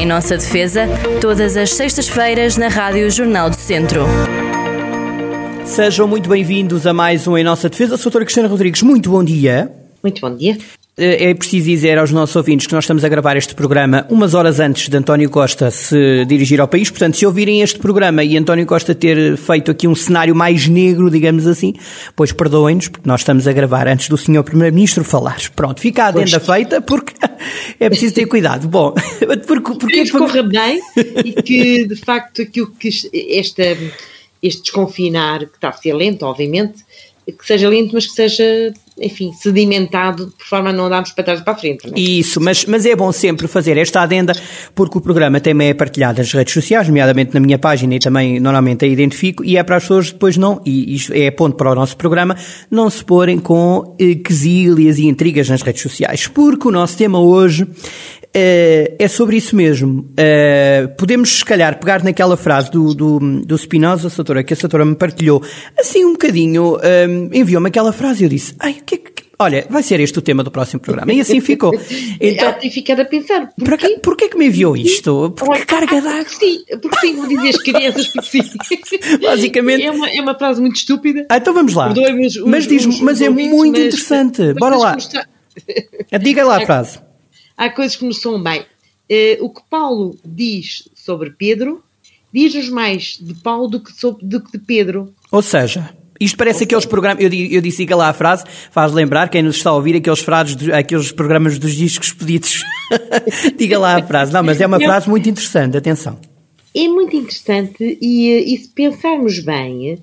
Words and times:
Em 0.00 0.06
nossa 0.06 0.34
defesa, 0.34 0.86
todas 1.20 1.58
as 1.58 1.74
sextas-feiras 1.74 2.56
na 2.56 2.68
Rádio 2.68 3.10
Jornal 3.10 3.50
do 3.50 3.56
Centro. 3.56 4.06
Sejam 5.66 6.08
muito 6.08 6.26
bem-vindos 6.26 6.86
a 6.86 6.94
mais 6.94 7.28
um 7.28 7.36
Em 7.36 7.44
Nossa 7.44 7.68
Defesa. 7.68 7.98
Sou 7.98 8.04
a 8.04 8.04
doutora 8.04 8.24
Cristina 8.24 8.48
Rodrigues, 8.48 8.80
muito 8.80 9.10
bom 9.10 9.22
dia. 9.22 9.70
Muito 10.02 10.22
bom 10.22 10.34
dia. 10.34 10.56
É 10.96 11.32
preciso 11.32 11.66
dizer 11.66 11.96
aos 11.98 12.10
nossos 12.10 12.36
ouvintes 12.36 12.66
que 12.66 12.74
nós 12.74 12.84
estamos 12.84 13.04
a 13.04 13.08
gravar 13.08 13.36
este 13.36 13.54
programa 13.54 14.06
umas 14.10 14.34
horas 14.34 14.60
antes 14.60 14.88
de 14.88 14.96
António 14.96 15.30
Costa 15.30 15.70
se 15.70 16.24
dirigir 16.26 16.60
ao 16.60 16.68
país. 16.68 16.90
Portanto, 16.90 17.16
se 17.16 17.24
ouvirem 17.24 17.62
este 17.62 17.78
programa 17.78 18.22
e 18.22 18.36
António 18.36 18.66
Costa 18.66 18.94
ter 18.94 19.36
feito 19.36 19.70
aqui 19.70 19.88
um 19.88 19.94
cenário 19.94 20.34
mais 20.34 20.66
negro, 20.66 21.10
digamos 21.10 21.46
assim, 21.46 21.72
pois 22.14 22.32
perdoem-nos, 22.32 22.88
porque 22.88 23.08
nós 23.08 23.20
estamos 23.20 23.46
a 23.46 23.52
gravar 23.52 23.88
antes 23.88 24.08
do 24.08 24.18
senhor 24.18 24.42
Primeiro-Ministro 24.42 25.04
falar. 25.04 25.38
Pronto, 25.56 25.80
fica 25.80 26.04
a 26.04 26.08
adenda 26.08 26.38
pois. 26.38 26.58
feita, 26.58 26.80
porque 26.82 27.14
é 27.80 27.88
preciso 27.88 28.14
ter 28.14 28.26
cuidado. 28.26 28.68
Bom, 28.68 28.92
porque, 29.46 29.78
porque, 29.78 30.04
que 30.04 30.10
corra 30.10 30.42
bem 30.42 30.80
e 31.24 31.32
que, 31.42 31.86
de 31.86 31.96
facto, 31.96 32.42
aquilo 32.42 32.72
que 32.78 32.88
esta, 33.14 33.62
este 34.42 34.62
desconfinar, 34.62 35.46
que 35.46 35.54
está 35.54 35.70
a 35.70 35.72
ser 35.72 35.94
lento, 35.94 36.26
obviamente, 36.26 36.84
que 37.32 37.46
seja 37.46 37.68
lento, 37.68 37.92
mas 37.94 38.06
que 38.06 38.12
seja, 38.12 38.72
enfim, 39.00 39.32
sedimentado, 39.32 40.32
de 40.38 40.44
forma 40.44 40.70
a 40.70 40.72
não 40.72 40.86
andarmos 40.86 41.12
para 41.12 41.24
trás 41.24 41.40
e 41.40 41.44
para 41.44 41.52
a 41.54 41.56
frente. 41.56 41.88
É? 41.88 41.98
Isso, 41.98 42.40
mas, 42.40 42.64
mas 42.66 42.84
é 42.84 42.94
bom 42.94 43.10
sempre 43.10 43.48
fazer 43.48 43.76
esta 43.76 44.02
adenda, 44.02 44.32
porque 44.74 44.98
o 44.98 45.00
programa 45.00 45.40
também 45.40 45.68
é 45.68 45.74
partilhado 45.74 46.18
nas 46.18 46.32
redes 46.32 46.52
sociais, 46.52 46.86
nomeadamente 46.86 47.32
na 47.34 47.40
minha 47.40 47.58
página 47.58 47.94
e 47.94 47.98
também 47.98 48.38
normalmente 48.38 48.84
a 48.84 48.88
identifico, 48.88 49.44
e 49.44 49.56
é 49.56 49.62
para 49.62 49.76
as 49.76 49.84
pessoas 49.84 50.12
depois 50.12 50.36
não, 50.36 50.60
e 50.64 50.94
isto 50.94 51.12
é 51.12 51.30
ponto 51.30 51.56
para 51.56 51.72
o 51.72 51.74
nosso 51.74 51.96
programa, 51.96 52.36
não 52.70 52.90
se 52.90 53.04
porem 53.04 53.38
com 53.38 53.96
eh, 53.98 54.14
quesílias 54.16 54.98
e 54.98 55.06
intrigas 55.06 55.48
nas 55.48 55.62
redes 55.62 55.82
sociais, 55.82 56.26
porque 56.26 56.68
o 56.68 56.70
nosso 56.70 56.96
tema 56.96 57.18
hoje 57.18 57.66
é, 58.34 58.94
é 58.98 59.08
sobre 59.08 59.36
isso 59.36 59.54
mesmo. 59.56 60.08
É, 60.16 60.88
podemos, 60.98 61.38
se 61.38 61.44
calhar, 61.44 61.78
pegar 61.78 62.02
naquela 62.02 62.36
frase 62.36 62.70
do, 62.70 62.94
do, 62.94 63.18
do 63.44 63.58
Spinoza, 63.58 64.08
Satora, 64.08 64.42
que 64.44 64.54
a 64.54 64.56
Satora 64.56 64.84
me 64.84 64.94
partilhou, 64.94 65.42
assim 65.78 66.04
um 66.04 66.12
bocadinho, 66.12 66.76
um, 66.76 67.30
enviou-me 67.32 67.68
aquela 67.68 67.92
frase 67.92 68.22
e 68.22 68.26
eu 68.26 68.30
disse, 68.30 68.54
ai, 68.58 68.78
o 68.80 68.84
que 68.84 68.94
é 68.94 68.98
que 68.98 69.20
Olha, 69.42 69.66
vai 69.70 69.82
ser 69.82 69.98
este 70.00 70.18
o 70.18 70.20
tema 70.20 70.44
do 70.44 70.50
próximo 70.50 70.80
programa. 70.80 71.10
E 71.14 71.18
assim 71.18 71.40
ficou. 71.40 71.72
Então, 72.20 72.52
tem 72.52 72.70
ficado 72.70 73.00
a 73.00 73.04
pensar. 73.06 73.48
Porquê? 73.64 73.98
Porquê 74.02 74.28
que 74.28 74.36
me 74.36 74.48
enviou 74.48 74.76
isto? 74.76 75.32
Porque 75.34 75.64
carga 75.64 76.02
d'água. 76.02 76.26
Sim, 76.28 76.62
porque 76.82 77.00
sim, 77.00 77.16
vou 77.16 77.26
dizer 77.26 77.48
as 77.48 77.56
crianças, 77.56 78.08
porque 78.08 78.42
sim. 78.84 78.98
Basicamente. 79.22 79.86
É 79.86 79.90
uma, 79.90 80.10
é 80.10 80.20
uma 80.20 80.34
frase 80.38 80.60
muito 80.60 80.76
estúpida. 80.76 81.24
Ah, 81.30 81.38
então 81.38 81.54
vamos 81.54 81.72
lá. 81.72 81.90
Os, 81.90 82.36
mas, 82.44 82.66
diz, 82.66 82.84
os, 82.84 83.00
mas 83.00 83.22
é 83.22 83.30
muito 83.30 83.56
mas, 83.56 83.86
interessante. 83.86 84.42
Mas 84.42 84.54
Bora 84.56 84.76
lá. 84.76 84.96
Diga 86.20 86.44
lá 86.44 86.58
a 86.58 86.66
frase 86.66 86.98
há 87.60 87.68
coisas 87.68 87.94
que 87.94 88.04
nos 88.06 88.20
são 88.20 88.42
bem. 88.42 88.62
Uh, 88.62 89.44
o 89.44 89.50
que 89.50 89.60
Paulo 89.68 90.18
diz 90.24 90.88
sobre 90.94 91.30
Pedro 91.30 91.82
diz-nos 92.32 92.70
mais 92.70 93.18
de 93.20 93.34
Paulo 93.34 93.68
do 93.68 93.80
que, 93.80 93.92
sobre, 93.92 94.24
do 94.24 94.40
que 94.40 94.52
de 94.52 94.58
Pedro. 94.58 95.12
Ou 95.30 95.42
seja, 95.42 95.92
isto 96.18 96.38
parece 96.38 96.64
aqueles 96.64 96.86
programas, 96.86 97.22
eu, 97.22 97.32
eu 97.32 97.60
disse 97.60 97.84
lá 97.86 98.08
a 98.08 98.12
frase, 98.12 98.44
faz 98.70 98.92
lembrar 98.92 99.28
quem 99.28 99.42
nos 99.42 99.56
está 99.56 99.70
a 99.70 99.74
ouvir 99.74 99.96
aqueles, 99.96 100.20
frases, 100.20 100.56
aqueles 100.70 101.12
programas 101.12 101.58
dos 101.58 101.74
discos 101.74 102.12
pedidos. 102.12 102.62
diga 103.58 103.78
lá 103.78 103.96
a 103.96 104.02
frase. 104.02 104.32
Não, 104.32 104.42
mas 104.42 104.60
é 104.60 104.66
uma 104.66 104.76
eu, 104.76 104.86
frase 104.86 105.08
muito 105.08 105.28
interessante, 105.28 105.76
atenção. 105.76 106.18
É 106.74 106.86
muito 106.86 107.16
interessante 107.16 107.98
e, 108.00 108.54
e 108.54 108.58
se 108.58 108.68
pensarmos 108.68 109.40
bem, 109.40 109.98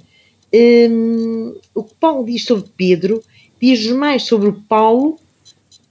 um, 0.53 1.55
o 1.73 1.83
que 1.83 1.93
Paulo 1.99 2.25
diz 2.25 2.43
sobre 2.43 2.69
Pedro 2.75 3.23
diz-nos 3.59 3.97
mais 3.97 4.23
sobre 4.23 4.49
o 4.49 4.53
Paulo 4.53 5.17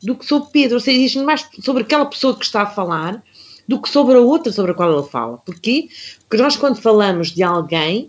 do 0.03 0.15
que 0.15 0.27
sobre 0.27 0.51
Pedro, 0.53 0.75
ou 0.75 0.81
seja, 0.81 0.99
diz 0.99 1.15
mais 1.17 1.47
sobre 1.61 1.83
aquela 1.83 2.07
pessoa 2.07 2.37
que 2.37 2.45
está 2.45 2.63
a 2.63 2.67
falar 2.67 3.23
do 3.67 3.81
que 3.81 3.89
sobre 3.89 4.15
a 4.17 4.21
outra 4.21 4.53
sobre 4.53 4.73
a 4.73 4.75
qual 4.75 4.93
ele 4.93 5.09
fala. 5.09 5.39
Porquê? 5.39 5.89
Porque 6.29 6.43
nós 6.43 6.57
quando 6.57 6.81
falamos 6.81 7.33
de 7.33 7.43
alguém, 7.43 8.09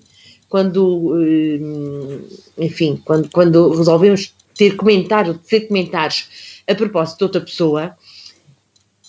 quando, 0.49 1.13
hum, 1.13 2.27
enfim, 2.57 3.01
quando, 3.03 3.29
quando 3.29 3.69
resolvemos 3.69 4.33
ter 4.55 4.75
comentários, 4.75 5.37
ter 5.47 5.61
comentários 5.61 6.61
a 6.67 6.75
propósito 6.75 7.19
de 7.19 7.23
outra 7.23 7.41
pessoa, 7.41 7.97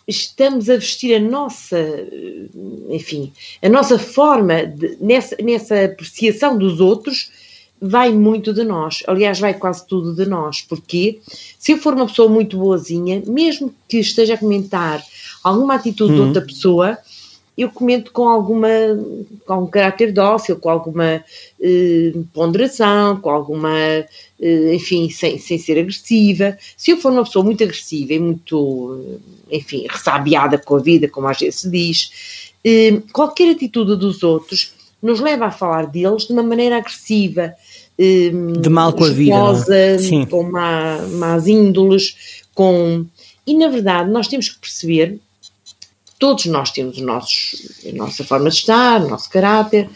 estamos 0.06 0.70
a 0.70 0.76
vestir 0.76 1.14
a 1.14 1.20
nossa, 1.20 1.78
enfim, 2.88 3.32
a 3.62 3.68
nossa 3.68 3.98
forma 3.98 4.64
de, 4.64 4.96
nessa, 5.00 5.36
nessa 5.42 5.84
apreciação 5.84 6.56
dos 6.56 6.80
outros 6.80 7.30
vai 7.80 8.12
muito 8.12 8.52
de 8.52 8.64
nós. 8.64 9.02
Aliás, 9.06 9.38
vai 9.38 9.54
quase 9.54 9.86
tudo 9.86 10.14
de 10.14 10.28
nós. 10.28 10.62
Porque 10.62 11.20
se 11.58 11.72
eu 11.72 11.78
for 11.78 11.94
uma 11.94 12.06
pessoa 12.06 12.28
muito 12.28 12.56
boazinha, 12.56 13.22
mesmo 13.26 13.74
que 13.88 13.98
esteja 13.98 14.34
a 14.34 14.38
comentar 14.38 15.02
alguma 15.42 15.74
atitude 15.74 16.12
uhum. 16.12 16.16
de 16.16 16.26
outra 16.26 16.42
pessoa, 16.42 16.98
eu 17.58 17.68
comento 17.68 18.12
com 18.12 18.28
alguma 18.28 18.68
com 19.44 19.64
um 19.64 19.66
caráter 19.66 20.12
dócil, 20.12 20.56
com 20.56 20.70
alguma 20.70 21.24
eh, 21.60 22.12
ponderação, 22.32 23.20
com 23.20 23.30
alguma, 23.30 23.76
eh, 23.76 24.74
enfim, 24.74 25.10
sem, 25.10 25.38
sem 25.38 25.58
ser 25.58 25.76
agressiva. 25.76 26.56
Se 26.76 26.92
eu 26.92 26.98
for 26.98 27.10
uma 27.10 27.24
pessoa 27.24 27.44
muito 27.44 27.64
agressiva 27.64 28.12
e 28.12 28.18
muito, 28.20 29.18
enfim, 29.50 29.86
ressabiada 29.90 30.56
com 30.56 30.76
a 30.76 30.78
vida, 30.78 31.08
como 31.08 31.26
às 31.26 31.40
vezes 31.40 31.62
se 31.62 31.68
diz, 31.70 32.52
eh, 32.64 33.02
qualquer 33.12 33.50
atitude 33.50 33.96
dos 33.96 34.22
outros 34.22 34.72
nos 35.02 35.18
leva 35.18 35.46
a 35.46 35.50
falar 35.50 35.86
deles 35.86 36.28
de 36.28 36.32
uma 36.32 36.44
maneira 36.44 36.76
agressiva, 36.76 37.54
um, 37.98 38.52
de 38.52 38.68
mal 38.68 38.92
com 38.92 39.04
a 39.04 39.10
vida, 39.10 39.98
Sim. 39.98 40.24
com 40.26 40.44
má, 40.44 40.98
más 41.12 41.46
índoles, 41.46 42.44
com... 42.54 43.04
E 43.46 43.56
na 43.56 43.68
verdade 43.68 44.10
nós 44.10 44.28
temos 44.28 44.48
que 44.48 44.58
perceber, 44.58 45.18
todos 46.18 46.46
nós 46.46 46.70
temos 46.70 46.98
nossos, 46.98 47.82
a 47.86 47.92
nossa 47.96 48.22
forma 48.22 48.50
de 48.50 48.56
estar, 48.56 49.02
o 49.02 49.08
nosso 49.08 49.30
caráter, 49.30 49.88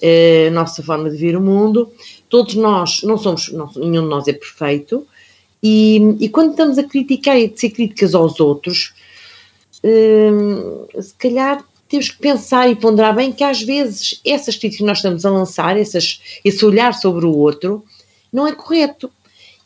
eh, 0.00 0.46
a 0.48 0.50
nossa 0.52 0.82
forma 0.82 1.10
de 1.10 1.16
ver 1.16 1.36
o 1.36 1.40
mundo, 1.40 1.90
todos 2.28 2.54
nós, 2.54 3.02
não 3.02 3.18
somos, 3.18 3.50
não, 3.52 3.70
nenhum 3.76 4.02
de 4.02 4.08
nós 4.08 4.28
é 4.28 4.32
perfeito, 4.32 5.06
e, 5.62 6.16
e 6.20 6.28
quando 6.28 6.52
estamos 6.52 6.78
a 6.78 6.84
criticar 6.84 7.38
e 7.38 7.46
a 7.46 7.58
ser 7.58 7.70
críticas 7.70 8.14
aos 8.14 8.40
outros, 8.40 8.94
hum, 9.84 10.86
se 11.00 11.14
calhar 11.14 11.64
temos 11.90 12.08
que 12.08 12.18
pensar 12.18 12.70
e 12.70 12.76
ponderar 12.76 13.14
bem 13.14 13.32
que 13.32 13.42
às 13.42 13.60
vezes 13.60 14.20
essas 14.24 14.56
críticas 14.56 14.78
que 14.78 14.84
nós 14.84 14.98
estamos 14.98 15.26
a 15.26 15.30
lançar, 15.30 15.76
essas, 15.76 16.20
esse 16.44 16.64
olhar 16.64 16.94
sobre 16.94 17.26
o 17.26 17.36
outro, 17.36 17.84
não 18.32 18.46
é 18.46 18.52
correto. 18.52 19.10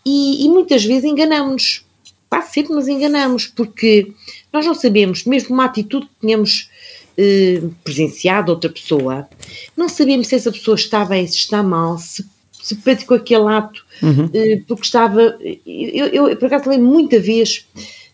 E, 0.05 0.45
e 0.45 0.49
muitas 0.49 0.85
vezes 0.85 1.05
enganamos-nos. 1.05 1.85
Quase 2.31 2.53
sempre 2.53 2.73
nos 2.73 2.89
enganamos, 2.89 3.47
porque 3.47 4.11
nós 4.53 4.67
não 4.67 4.75
sabemos, 4.75 5.25
mesmo 5.25 5.55
uma 5.55 5.67
atitude 5.67 6.07
que 6.07 6.27
tenhamos 6.27 6.69
eh, 7.17 7.63
presenciado 7.85 8.51
outra 8.51 8.71
pessoa, 8.71 9.29
não 9.77 9.89
sabemos 9.89 10.27
se 10.27 10.35
essa 10.35 10.51
pessoa 10.51 10.75
está 10.75 11.05
bem, 11.05 11.25
se 11.29 11.37
está 11.37 11.63
mal, 11.63 11.97
se, 11.97 12.27
se 12.61 12.75
praticou 12.77 13.19
aquele 13.19 13.47
ato 13.47 13.85
uhum. 14.03 14.31
eh, 14.35 14.63
porque 14.67 14.85
estava. 14.85 15.39
Eu, 15.65 16.07
eu, 16.07 16.37
por 16.37 16.47
acaso, 16.47 16.71
lembro 16.71 16.89
muita 16.89 17.21
vez 17.21 17.65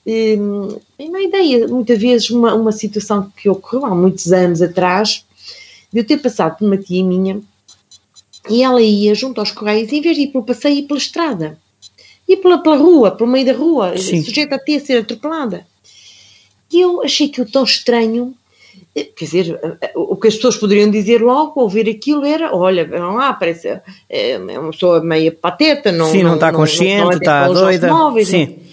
Hum, 0.06 0.78
uma 0.98 1.20
ideia, 1.20 1.68
muitas 1.68 1.98
vezes, 1.98 2.30
uma, 2.30 2.54
uma 2.54 2.72
situação 2.72 3.30
que 3.36 3.48
ocorreu 3.48 3.86
há 3.86 3.94
muitos 3.94 4.32
anos 4.32 4.62
atrás, 4.62 5.24
de 5.92 6.00
eu 6.00 6.04
ter 6.04 6.18
passado 6.18 6.56
por 6.56 6.66
uma 6.66 6.76
tia 6.76 7.04
minha 7.04 7.40
e 8.48 8.62
ela 8.62 8.80
ia 8.80 9.14
junto 9.14 9.40
aos 9.40 9.50
correios, 9.50 9.92
em 9.92 10.00
vez 10.00 10.16
de 10.16 10.22
ir 10.22 10.28
pelo 10.28 10.44
passeio, 10.44 10.78
ir 10.78 10.82
pela 10.82 10.98
estrada. 10.98 11.58
Ia 12.28 12.36
pela, 12.36 12.58
pela 12.58 12.76
rua, 12.76 13.10
pelo 13.10 13.28
meio 13.28 13.44
da 13.44 13.52
rua, 13.52 13.96
Sim. 13.98 14.22
sujeita 14.22 14.54
a 14.54 14.58
ter 14.58 14.76
a 14.76 14.80
ser 14.80 14.98
atropelada. 14.98 15.66
E 16.72 16.80
eu 16.80 17.02
achei 17.02 17.26
aquilo 17.26 17.50
tão 17.50 17.64
estranho. 17.64 18.32
Eh, 18.94 19.04
quer 19.04 19.24
dizer, 19.24 19.60
eh, 19.62 19.76
eh, 19.80 19.92
o 19.96 20.16
que 20.16 20.28
as 20.28 20.36
pessoas 20.36 20.56
poderiam 20.56 20.90
dizer 20.90 21.20
logo 21.20 21.60
ao 21.60 21.68
ver 21.68 21.88
aquilo 21.88 22.24
era: 22.24 22.54
olha, 22.54 22.86
não 22.86 23.16
lá, 23.16 23.32
parece 23.32 23.80
é 24.08 24.38
uma 24.38 24.70
pessoa 24.70 25.02
meio 25.02 25.32
pateta, 25.32 25.90
não, 25.90 26.06
Sim, 26.06 26.22
não, 26.22 26.30
não 26.30 26.34
está 26.36 26.52
consciente, 26.52 27.02
não, 27.02 27.10
não 27.10 27.18
está 27.18 27.48
doida. 27.48 27.92
Móveis, 27.92 28.28
Sim 28.28 28.69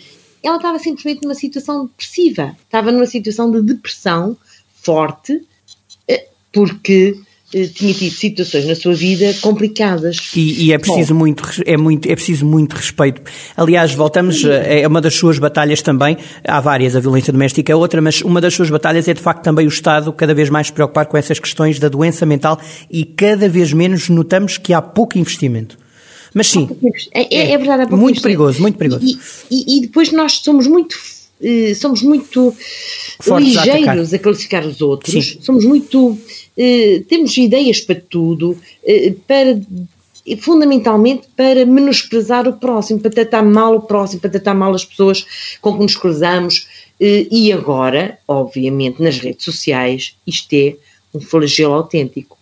ela 0.47 0.57
estava 0.57 0.79
simplesmente 0.79 1.23
numa 1.23 1.35
situação 1.35 1.85
depressiva, 1.85 2.55
estava 2.63 2.91
numa 2.91 3.05
situação 3.05 3.51
de 3.51 3.61
depressão 3.61 4.37
forte, 4.81 5.41
eh, 6.07 6.25
porque 6.53 7.17
eh, 7.53 7.65
tinha 7.67 7.93
tido 7.93 8.13
situações 8.13 8.65
na 8.65 8.73
sua 8.73 8.93
vida 8.93 9.33
complicadas. 9.41 10.31
E, 10.33 10.65
e 10.67 10.71
é 10.71 10.77
preciso 10.77 11.13
Bom, 11.13 11.19
muito, 11.19 11.43
é 11.65 11.75
muito, 11.75 12.09
é 12.09 12.15
preciso 12.15 12.45
muito 12.45 12.77
respeito. 12.77 13.21
Aliás, 13.57 13.93
voltamos, 13.93 14.45
eh, 14.45 14.81
é 14.81 14.87
uma 14.87 15.01
das 15.01 15.15
suas 15.15 15.37
batalhas 15.37 15.81
também, 15.81 16.17
há 16.47 16.61
várias, 16.61 16.95
a 16.95 17.01
violência 17.01 17.33
doméstica 17.33 17.73
é 17.73 17.75
outra, 17.75 18.01
mas 18.01 18.21
uma 18.21 18.39
das 18.39 18.53
suas 18.53 18.69
batalhas 18.69 19.05
é 19.09 19.13
de 19.13 19.21
facto 19.21 19.43
também 19.43 19.65
o 19.65 19.69
Estado 19.69 20.13
cada 20.13 20.33
vez 20.33 20.49
mais 20.49 20.67
se 20.67 20.73
preocupar 20.73 21.07
com 21.07 21.17
essas 21.17 21.39
questões 21.39 21.77
da 21.77 21.89
doença 21.89 22.25
mental 22.25 22.57
e 22.89 23.03
cada 23.03 23.49
vez 23.49 23.73
menos 23.73 24.07
notamos 24.07 24.57
que 24.57 24.73
há 24.73 24.81
pouco 24.81 25.17
investimento. 25.17 25.77
Mas 26.37 26.49
sim. 26.49 26.69
É, 27.11 27.35
é, 27.35 27.51
é 27.53 27.57
verdade. 27.57 27.91
muito 27.95 28.21
perigoso, 28.21 28.61
muito 28.61 28.77
perigoso. 28.77 29.03
E, 29.03 29.17
e, 29.49 29.77
e, 29.77 29.81
depois 29.81 30.11
nós 30.11 30.33
somos 30.33 30.67
muito. 30.67 30.95
Eh, 31.41 31.73
somos 31.73 32.03
muito 32.03 32.55
Fortes 33.19 33.55
ligeiros 33.55 34.13
a, 34.13 34.15
a, 34.15 34.19
classificar 34.19 34.65
os 34.65 34.79
outros, 34.79 35.25
sim. 35.25 35.39
somos 35.41 35.65
muito. 35.65 36.15
Eh, 36.55 37.01
temos 37.09 37.35
ideias 37.37 37.81
para 37.81 37.95
tudo, 37.95 38.55
eh, 38.85 39.15
para 39.27 39.59
fundamentalmente 40.39 41.27
para 41.35 41.65
menosprezar 41.65 42.47
o 42.47 42.53
próximo, 42.53 42.99
para 42.99 43.09
tratar 43.09 43.41
mal 43.41 43.75
o 43.77 43.81
próximo, 43.81 44.19
para 44.21 44.29
tratar 44.29 44.53
mal 44.53 44.75
as 44.75 44.85
pessoas 44.85 45.25
com 45.59 45.73
que 45.73 45.79
nos 45.79 45.95
cruzamos, 45.95 46.67
E 46.99 47.53
agora, 47.53 48.17
obviamente, 48.27 49.01
nas 49.01 49.19
redes 49.19 49.45
sociais, 49.45 50.15
isto 50.25 50.53
é 50.53 50.75
um 51.13 51.21
flagelo 51.21 51.75
autêntico. 51.75 52.37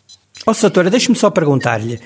Ó, 0.45 0.51
oh, 0.51 0.53
Satora, 0.53 0.89
deixe-me 0.89 1.15
só 1.15 1.29
perguntar-lhe. 1.29 1.99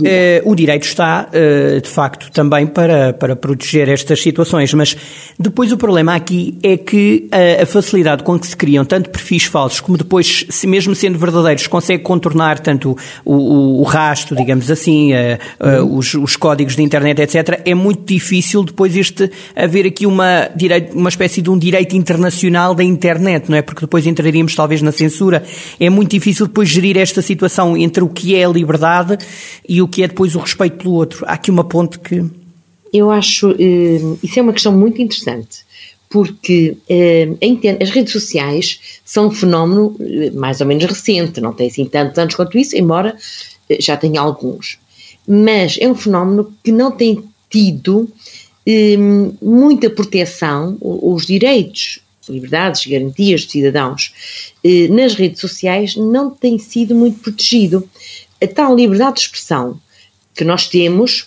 Uh, 0.00 0.50
o 0.50 0.56
direito 0.56 0.82
está, 0.82 1.28
uh, 1.28 1.80
de 1.80 1.88
facto, 1.88 2.28
também 2.32 2.66
para, 2.66 3.12
para 3.12 3.36
proteger 3.36 3.88
estas 3.88 4.20
situações, 4.20 4.74
mas 4.74 4.96
depois 5.38 5.70
o 5.70 5.76
problema 5.76 6.16
aqui 6.16 6.58
é 6.64 6.76
que 6.76 7.28
a, 7.30 7.62
a 7.62 7.66
facilidade 7.66 8.24
com 8.24 8.36
que 8.36 8.44
se 8.44 8.56
criam 8.56 8.84
tanto 8.84 9.08
perfis 9.08 9.44
falsos 9.44 9.80
como 9.80 9.96
depois, 9.96 10.46
se 10.50 10.66
mesmo 10.66 10.96
sendo 10.96 11.16
verdadeiros, 11.16 11.68
consegue 11.68 12.02
contornar 12.02 12.58
tanto 12.58 12.98
o, 13.24 13.34
o, 13.34 13.80
o 13.82 13.82
rastro, 13.84 14.34
digamos 14.34 14.68
assim, 14.68 15.12
uh, 15.12 15.96
os, 15.96 16.12
os, 16.14 16.34
códigos 16.34 16.74
de 16.74 16.82
internet, 16.82 17.22
etc., 17.22 17.62
é 17.64 17.74
muito 17.74 18.04
difícil 18.04 18.64
depois 18.64 18.96
este 18.96 19.30
haver 19.54 19.86
aqui 19.86 20.06
uma, 20.06 20.50
direito, 20.56 20.98
uma 20.98 21.08
espécie 21.08 21.40
de 21.40 21.50
um 21.50 21.56
direito 21.56 21.94
internacional 21.94 22.74
da 22.74 22.82
internet, 22.82 23.48
não 23.48 23.56
é? 23.56 23.62
Porque 23.62 23.82
depois 23.82 24.04
entraríamos 24.08 24.56
talvez 24.56 24.82
na 24.82 24.90
censura. 24.90 25.44
É 25.78 25.88
muito 25.88 26.10
difícil 26.10 26.48
depois 26.48 26.68
gerir 26.68 26.96
esta 26.96 27.22
situação 27.22 27.76
entre 27.76 28.02
o 28.02 28.08
que 28.08 28.34
é 28.34 28.44
a 28.44 28.48
liberdade 28.48 29.18
e 29.68 29.83
o 29.83 29.83
que 29.88 30.02
é 30.02 30.08
depois 30.08 30.34
o 30.34 30.38
respeito 30.38 30.78
pelo 30.78 30.94
outro. 30.94 31.24
Há 31.26 31.32
aqui 31.32 31.50
uma 31.50 31.64
ponte 31.64 31.98
que. 31.98 32.24
Eu 32.92 33.10
acho. 33.10 33.50
Uh, 33.50 34.18
isso 34.22 34.38
é 34.38 34.42
uma 34.42 34.52
questão 34.52 34.72
muito 34.72 35.02
interessante, 35.02 35.64
porque 36.08 36.76
uh, 36.88 37.82
as 37.82 37.90
redes 37.90 38.12
sociais 38.12 38.78
são 39.04 39.26
um 39.28 39.30
fenómeno 39.30 39.96
uh, 39.98 40.38
mais 40.38 40.60
ou 40.60 40.66
menos 40.66 40.84
recente, 40.84 41.40
não 41.40 41.52
tem 41.52 41.68
assim 41.68 41.84
tantos 41.86 42.18
anos 42.18 42.34
quanto 42.34 42.56
isso, 42.56 42.76
embora 42.76 43.16
já 43.80 43.96
tenha 43.96 44.20
alguns. 44.20 44.78
Mas 45.26 45.76
é 45.80 45.88
um 45.88 45.94
fenómeno 45.94 46.52
que 46.62 46.70
não 46.70 46.90
tem 46.90 47.24
tido 47.50 48.08
muita 49.42 49.90
proteção, 49.90 50.78
os 50.80 51.26
direitos 51.26 52.00
liberdades 52.26 52.86
garantias 52.86 53.42
dos 53.42 53.52
cidadãos 53.52 54.12
nas 54.90 55.14
redes 55.14 55.40
sociais 55.40 55.96
não 55.96 56.30
tem 56.30 56.58
sido 56.58 56.94
muito 56.94 57.20
protegido. 57.20 57.86
A 58.44 58.46
tal 58.46 58.76
liberdade 58.76 59.16
de 59.16 59.20
expressão 59.22 59.80
que 60.34 60.44
nós 60.44 60.68
temos 60.68 61.26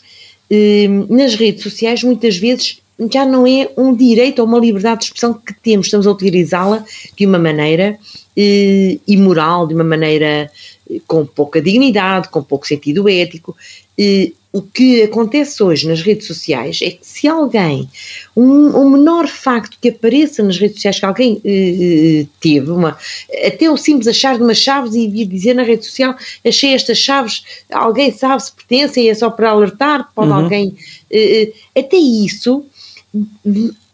eh, 0.52 0.88
nas 1.10 1.34
redes 1.34 1.64
sociais 1.64 2.04
muitas 2.04 2.38
vezes 2.38 2.80
já 3.12 3.26
não 3.26 3.46
é 3.46 3.70
um 3.76 3.96
direito 3.96 4.40
ou 4.40 4.48
uma 4.48 4.60
liberdade 4.60 5.00
de 5.00 5.06
expressão 5.06 5.34
que 5.34 5.54
temos, 5.54 5.88
estamos 5.88 6.06
a 6.06 6.12
utilizá-la 6.12 6.84
de 7.16 7.26
uma 7.26 7.38
maneira 7.38 7.98
eh, 8.36 9.00
imoral, 9.08 9.68
de 9.68 9.74
uma 9.74 9.84
maneira 9.84 10.52
eh, 10.90 11.00
com 11.08 11.26
pouca 11.26 11.62
dignidade, 11.62 12.30
com 12.30 12.44
pouco 12.44 12.68
sentido 12.68 13.10
ético. 13.10 13.56
Eh, 13.98 14.32
o 14.52 14.62
que 14.62 15.04
acontece 15.04 15.62
hoje 15.62 15.88
nas 15.88 16.02
redes 16.02 16.26
sociais 16.26 16.80
é 16.82 16.92
que 16.92 17.06
se 17.06 17.28
alguém, 17.28 17.90
um, 18.36 18.78
um 18.78 18.90
menor 18.92 19.28
facto 19.28 19.78
que 19.80 19.90
apareça 19.90 20.42
nas 20.42 20.58
redes 20.58 20.78
sociais 20.78 21.00
que 21.00 21.06
alguém 21.06 21.42
eh, 21.44 22.26
teve, 22.40 22.72
uma, 22.72 22.98
até 23.46 23.70
o 23.70 23.76
simples 23.76 24.08
achar 24.08 24.38
de 24.38 24.44
umas 24.44 24.58
chaves 24.58 24.96
e 24.96 25.08
vir 25.08 25.26
dizer 25.26 25.54
na 25.54 25.64
rede 25.64 25.86
social, 25.86 26.16
achei 26.46 26.74
estas 26.74 26.98
chaves, 26.98 27.44
alguém 27.72 28.12
sabe 28.12 28.42
se 28.42 28.52
pertencem 28.54 29.10
é 29.10 29.14
só 29.14 29.30
para 29.30 29.50
alertar, 29.50 30.10
pode 30.16 30.30
uhum. 30.30 30.38
alguém, 30.38 30.78
eh 31.12 31.52
até 31.78 31.98
isso, 31.98 32.66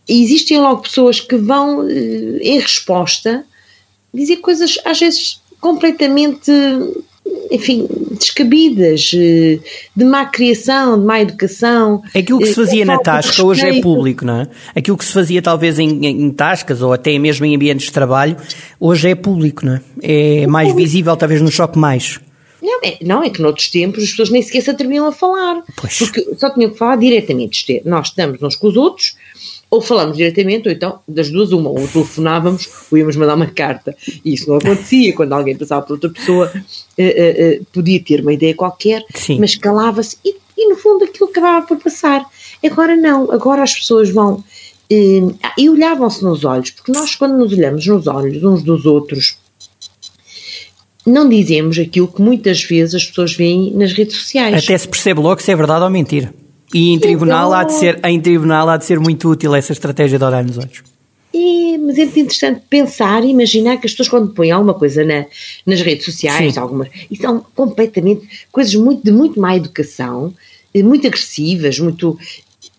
existem 0.08 0.60
logo 0.60 0.84
pessoas 0.84 1.20
que 1.20 1.36
vão, 1.36 1.90
eh, 1.90 2.40
em 2.42 2.60
resposta, 2.60 3.44
dizer 4.14 4.38
coisas 4.38 4.78
às 4.86 5.00
vezes 5.00 5.42
completamente 5.60 6.52
enfim, 7.50 7.88
descabidas, 8.24 9.12
eh, 9.14 9.60
de 9.96 10.04
má 10.06 10.26
criação, 10.26 11.00
de 11.00 11.06
má 11.06 11.22
educação. 11.22 12.02
Aquilo 12.16 12.40
que 12.40 12.46
se 12.48 12.52
eh, 12.52 12.66
fazia 12.66 12.86
na 12.86 12.98
tasca 12.98 13.44
hoje 13.44 13.68
é 13.68 13.82
público, 13.82 14.26
não 14.26 14.42
é? 14.42 14.48
Aquilo 14.76 14.98
que 14.98 15.06
se 15.06 15.14
fazia 15.14 15.42
talvez 15.42 15.80
em, 15.80 16.06
em, 16.06 16.32
tascas 16.32 16.82
ou 16.82 16.94
até 16.94 17.18
mesmo 17.20 17.46
em 17.46 17.56
ambientes 17.56 17.88
de 17.88 17.92
trabalho, 17.92 18.38
hoje 18.80 19.10
é 19.10 19.16
público, 19.16 19.66
não 19.66 19.76
é? 19.76 19.82
É, 20.02 20.38
é 20.42 20.48
mais 20.48 20.70
público. 20.70 20.88
visível, 20.88 21.16
talvez 21.16 21.42
nos 21.42 21.54
choque 21.54 21.78
mais. 21.78 22.20
Não 22.62 22.80
é, 22.82 22.98
não, 23.02 23.24
é 23.24 23.30
que 23.30 23.42
noutros 23.42 23.70
tempos 23.70 24.04
as 24.04 24.10
pessoas 24.12 24.30
nem 24.30 24.42
sequer 24.42 24.62
se 24.62 24.70
atreviam 24.70 25.06
a 25.06 25.12
falar. 25.12 25.62
Pois. 25.76 25.98
Porque 25.98 26.36
só 26.38 26.50
tinham 26.50 26.72
que 26.72 26.78
falar 26.78 26.96
diretamente. 26.96 27.82
Nós 27.84 28.08
estamos 28.08 28.42
uns 28.42 28.56
com 28.56 28.68
os 28.68 28.78
outros, 28.78 29.18
ou 29.74 29.82
falamos 29.82 30.18
diretamente, 30.18 30.68
ou 30.68 30.74
então, 30.74 31.00
das 31.08 31.32
duas, 31.32 31.52
uma, 31.52 31.68
ou 31.68 31.88
telefonávamos, 31.88 32.70
ou 32.92 32.98
íamos 32.98 33.16
mandar 33.16 33.34
uma 33.34 33.48
carta. 33.48 33.96
E 34.24 34.36
isso 34.36 34.48
não 34.48 34.58
acontecia, 34.58 35.14
quando 35.14 35.34
alguém 35.34 35.56
passava 35.56 35.82
por 35.82 35.94
outra 35.94 36.12
pessoa, 36.12 36.46
uh, 36.56 37.02
uh, 37.02 37.62
uh, 37.62 37.66
podia 37.74 38.00
ter 38.00 38.22
uma 38.22 38.32
ideia 38.32 38.54
qualquer, 38.54 39.04
Sim. 39.16 39.40
mas 39.40 39.56
calava-se, 39.56 40.16
e, 40.24 40.36
e, 40.56 40.70
no 40.70 40.76
fundo 40.76 41.06
aquilo 41.06 41.28
acabava 41.28 41.66
por 41.66 41.78
passar. 41.78 42.24
Agora 42.64 42.96
não, 42.96 43.32
agora 43.32 43.64
as 43.64 43.74
pessoas 43.74 44.12
vão. 44.12 44.44
e 44.92 45.68
olhavam-se 45.68 46.24
nos 46.24 46.46
olhos, 46.46 46.70
porque 46.70 46.92
nós, 46.92 47.16
quando 47.16 47.36
nos 47.36 47.52
olhamos 47.52 47.88
nos 47.88 48.06
olhos 48.06 48.44
uns 48.44 48.62
dos 48.62 48.86
outros, 48.86 49.38
não 51.04 51.28
dizemos 51.28 51.80
aquilo 51.80 52.08
que 52.08 52.22
muitas 52.22 52.64
vezes 52.64 52.94
as 52.94 53.06
pessoas 53.06 53.34
veem 53.34 53.74
nas 53.74 53.92
redes 53.92 54.18
sociais. 54.18 54.64
Até 54.64 54.78
se 54.78 54.88
percebe 54.88 55.20
logo 55.20 55.42
se 55.42 55.52
é 55.52 55.56
verdade 55.56 55.84
ou 55.84 55.90
mentira. 55.90 56.32
E 56.74 56.92
em 56.92 57.00
tribunal, 57.00 57.50
então, 57.50 57.60
há 57.60 57.64
de 57.64 57.74
ser, 57.74 58.00
em 58.06 58.20
tribunal 58.20 58.68
há 58.70 58.78
de 58.78 58.86
ser 58.86 59.00
muito 59.00 59.30
útil 59.30 59.54
essa 59.54 59.72
estratégia 59.72 60.18
de 60.18 60.26
olhar 60.26 60.44
nos 60.44 60.58
olhos. 60.58 60.82
É, 61.34 61.78
mas 61.78 61.98
é 61.98 62.04
muito 62.04 62.20
interessante 62.20 62.62
pensar 62.70 63.24
e 63.24 63.30
imaginar 63.30 63.78
que 63.78 63.88
as 63.88 63.94
pessoas 63.94 64.10
quando 64.10 64.34
põem 64.34 64.52
alguma 64.52 64.74
coisa 64.74 65.04
na, 65.04 65.26
nas 65.66 65.82
redes 65.82 66.06
sociais, 66.06 66.54
Sim. 66.54 66.60
algumas, 66.60 66.90
e 67.10 67.16
são 67.16 67.46
completamente 67.56 68.28
coisas 68.52 68.74
muito, 68.76 69.04
de 69.04 69.12
muito 69.12 69.40
má 69.40 69.56
educação, 69.56 70.34
eh, 70.74 70.84
muito 70.84 71.08
agressivas, 71.08 71.80
muito. 71.80 72.18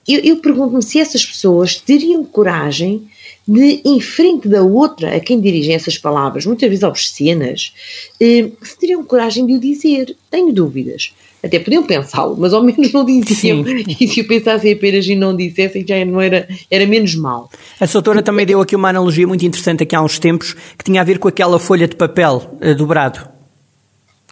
Eu, 0.06 0.20
eu 0.20 0.36
pergunto-me 0.36 0.82
se 0.82 1.00
essas 1.00 1.24
pessoas 1.24 1.76
teriam 1.76 2.24
coragem 2.24 3.08
de, 3.46 3.80
em 3.84 4.00
frente 4.00 4.48
da 4.48 4.62
outra, 4.62 5.16
a 5.16 5.20
quem 5.20 5.40
dirigem 5.40 5.74
essas 5.74 5.98
palavras, 5.98 6.46
muitas 6.46 6.68
vezes 6.68 6.84
obscenas, 6.84 7.72
eh, 8.20 8.50
se 8.62 8.78
teriam 8.78 9.04
coragem 9.04 9.46
de 9.46 9.54
o 9.54 9.60
dizer. 9.60 10.16
Tenho 10.30 10.52
dúvidas. 10.52 11.12
Até 11.44 11.58
podiam 11.58 11.82
pensá-lo, 11.82 12.36
mas 12.38 12.54
ao 12.54 12.62
menos 12.62 12.92
não 12.92 13.04
diziam. 13.06 13.62
Sim. 13.64 13.84
E 14.00 14.08
se 14.08 14.20
o 14.20 14.26
pensassem 14.26 14.72
apenas 14.72 15.06
e 15.06 15.14
não 15.14 15.36
dissessem, 15.36 15.84
já 15.86 16.02
não 16.04 16.20
era, 16.20 16.48
era 16.70 16.86
menos 16.86 17.14
mal. 17.14 17.50
A 17.78 17.86
doutora 17.86 18.22
também 18.22 18.46
deu 18.46 18.60
aqui 18.60 18.74
uma 18.74 18.88
analogia 18.88 19.26
muito 19.26 19.44
interessante 19.44 19.82
aqui 19.82 19.94
há 19.94 20.00
uns 20.00 20.18
tempos, 20.18 20.54
que 20.78 20.84
tinha 20.84 21.00
a 21.00 21.04
ver 21.04 21.18
com 21.18 21.28
aquela 21.28 21.58
folha 21.58 21.86
de 21.86 21.96
papel 21.96 22.56
uh, 22.60 22.74
dobrado 22.74 23.34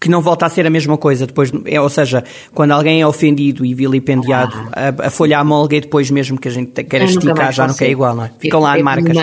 que 0.00 0.09
não 0.09 0.20
volta 0.20 0.47
a 0.47 0.49
ser 0.49 0.67
a 0.67 0.70
mesma 0.70 0.99
coisa 0.99 1.29
depois, 1.29 1.53
é, 1.64 1.81
ou 1.81 1.88
seja, 1.88 2.25
quando 2.53 2.73
alguém 2.73 3.00
é 3.00 3.06
ofendido 3.06 3.65
e 3.65 3.73
vilipendiado, 3.73 4.53
ah. 4.73 4.93
a, 4.99 5.06
a 5.06 5.11
folha 5.11 5.38
amolga 5.38 5.76
e 5.76 5.81
depois 5.81 6.11
mesmo 6.11 6.41
que 6.41 6.49
a 6.49 6.50
gente 6.50 6.82
queira 6.82 7.05
esticar 7.05 7.53
já 7.53 7.69
não 7.69 7.75
quer 7.75 7.88
igual, 7.88 8.17
não 8.17 8.25
é? 8.25 8.31
Ficam 8.37 8.58
lá 8.58 8.76
é, 8.76 8.82
marcas. 8.82 9.17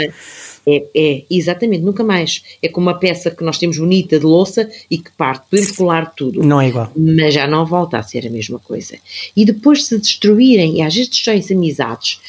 É, 0.65 0.85
é, 0.95 1.23
exatamente, 1.29 1.83
nunca 1.83 2.03
mais. 2.03 2.43
É 2.61 2.67
como 2.67 2.87
uma 2.87 2.97
peça 2.97 3.31
que 3.31 3.43
nós 3.43 3.57
temos 3.57 3.77
bonita 3.77 4.19
de 4.19 4.25
louça 4.25 4.69
e 4.89 4.97
que 4.97 5.11
parte, 5.11 5.45
podemos 5.49 5.71
colar 5.71 6.13
tudo. 6.15 6.43
Não 6.43 6.61
é 6.61 6.69
igual. 6.69 6.91
Mas 6.95 7.33
já 7.33 7.47
não 7.47 7.65
volta 7.65 7.97
a 7.97 8.03
ser 8.03 8.27
a 8.27 8.29
mesma 8.29 8.59
coisa. 8.59 8.97
E 9.35 9.45
depois 9.45 9.85
se 9.85 9.97
destruírem, 9.97 10.77
e 10.77 10.81
às 10.81 10.93
vezes 10.93 11.09
destroem-se 11.09 11.53
amizades, 11.53 12.19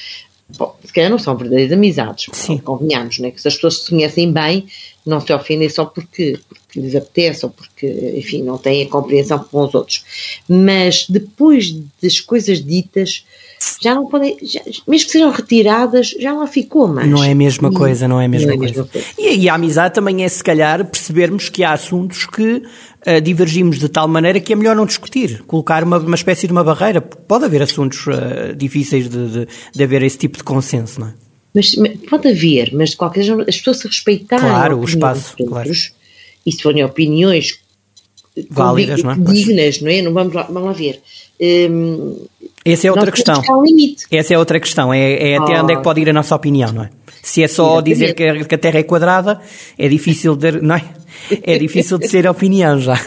bom, 0.56 0.76
se 0.84 0.92
calhar 0.92 1.10
não 1.10 1.18
são 1.18 1.36
verdadeiras 1.36 1.72
amizades, 1.72 2.26
Sim. 2.32 2.58
convenhamos, 2.58 3.18
né? 3.18 3.30
que 3.30 3.40
se 3.40 3.48
as 3.48 3.54
pessoas 3.54 3.82
se 3.82 3.90
conhecem 3.90 4.32
bem, 4.32 4.66
não 5.04 5.20
se 5.20 5.32
ofendem 5.32 5.68
só 5.68 5.84
porque, 5.84 6.38
porque 6.48 6.80
lhes 6.80 6.94
apetece 6.94 7.44
ou 7.44 7.50
porque, 7.50 7.86
enfim, 8.16 8.42
não 8.42 8.58
têm 8.58 8.84
a 8.84 8.88
compreensão 8.88 9.38
com 9.38 9.64
os 9.64 9.74
outros. 9.74 10.04
Mas 10.48 11.06
depois 11.08 11.74
das 12.02 12.20
coisas 12.20 12.64
ditas, 12.64 13.24
já 13.82 13.94
não 13.94 14.06
podem, 14.06 14.36
já, 14.42 14.60
mesmo 14.86 15.06
que 15.06 15.12
sejam 15.12 15.30
retiradas, 15.30 16.14
já 16.18 16.32
lá 16.32 16.46
ficou 16.46 16.88
mais. 16.88 17.08
Não 17.08 17.22
é 17.22 17.32
a 17.32 17.34
mesma 17.34 17.70
coisa, 17.70 18.08
não 18.08 18.20
é 18.20 18.24
a 18.24 18.28
mesma, 18.28 18.48
não 18.48 18.54
é 18.54 18.56
a 18.56 18.60
mesma 18.60 18.84
coisa. 18.84 19.04
coisa. 19.04 19.06
E, 19.18 19.44
e, 19.44 19.48
a 19.48 19.54
amizade 19.54 19.94
também 19.94 20.24
é, 20.24 20.28
se 20.28 20.42
calhar, 20.42 20.84
percebermos 20.84 21.48
que 21.48 21.62
há 21.62 21.72
assuntos 21.72 22.24
que 22.24 22.62
uh, 23.06 23.20
divergimos 23.22 23.78
de 23.78 23.88
tal 23.88 24.08
maneira 24.08 24.40
que 24.40 24.52
é 24.52 24.56
melhor 24.56 24.74
não 24.74 24.86
discutir, 24.86 25.42
colocar 25.46 25.84
uma, 25.84 25.98
uma 25.98 26.14
espécie 26.14 26.46
de 26.46 26.52
uma 26.52 26.64
barreira. 26.64 27.00
Pode 27.00 27.44
haver 27.44 27.62
assuntos 27.62 28.06
uh, 28.06 28.54
difíceis 28.56 29.08
de, 29.08 29.28
de, 29.28 29.48
de 29.74 29.84
haver 29.84 30.02
esse 30.02 30.16
tipo 30.16 30.38
de 30.38 30.44
consenso, 30.44 31.00
não 31.00 31.08
é? 31.08 31.14
Mas, 31.54 31.74
pode 32.08 32.28
haver, 32.28 32.72
mas 32.72 32.90
de 32.90 32.96
qualquer 32.96 33.22
jeito 33.24 33.44
as 33.48 33.56
pessoas 33.56 33.78
se 33.78 33.88
respeitarem. 33.88 34.46
Claro, 34.48 34.78
o 34.78 34.84
espaço, 34.84 35.36
claro. 35.36 35.70
E 36.46 36.52
se 36.52 36.62
forem 36.62 36.84
opiniões 36.84 37.58
válidas, 38.48 39.02
não 39.02 39.10
é? 39.10 39.16
dignas, 39.16 39.80
não 39.80 39.90
é? 39.90 40.02
Não 40.02 40.12
vamos 40.12 40.32
lá, 40.32 40.42
vamos 40.44 40.64
lá 40.64 40.72
ver. 40.72 41.00
Hum, 41.40 42.26
essa 42.64 42.86
é 42.86 42.90
outra 42.90 43.10
questão. 43.10 43.42
Essa 44.10 44.34
é 44.34 44.38
outra 44.38 44.60
questão. 44.60 44.92
É, 44.92 45.32
é 45.32 45.36
até 45.36 45.58
oh. 45.58 45.64
onde 45.64 45.72
é 45.72 45.76
que 45.76 45.82
pode 45.82 46.00
ir 46.00 46.10
a 46.10 46.12
nossa 46.12 46.34
opinião, 46.34 46.72
não 46.72 46.84
é? 46.84 46.90
Se 47.22 47.42
é 47.42 47.48
só 47.48 47.64
Exatamente. 47.64 47.92
dizer 47.92 48.14
que 48.14 48.24
a, 48.24 48.44
que 48.44 48.54
a 48.54 48.58
Terra 48.58 48.78
é 48.78 48.82
quadrada, 48.82 49.40
é 49.78 49.88
difícil 49.88 50.36
de, 50.36 50.52
não 50.60 50.74
é? 50.74 50.84
É 51.42 51.58
difícil 51.58 51.98
de 51.98 52.08
ser 52.08 52.26
opinião 52.26 52.80
já. 52.80 52.98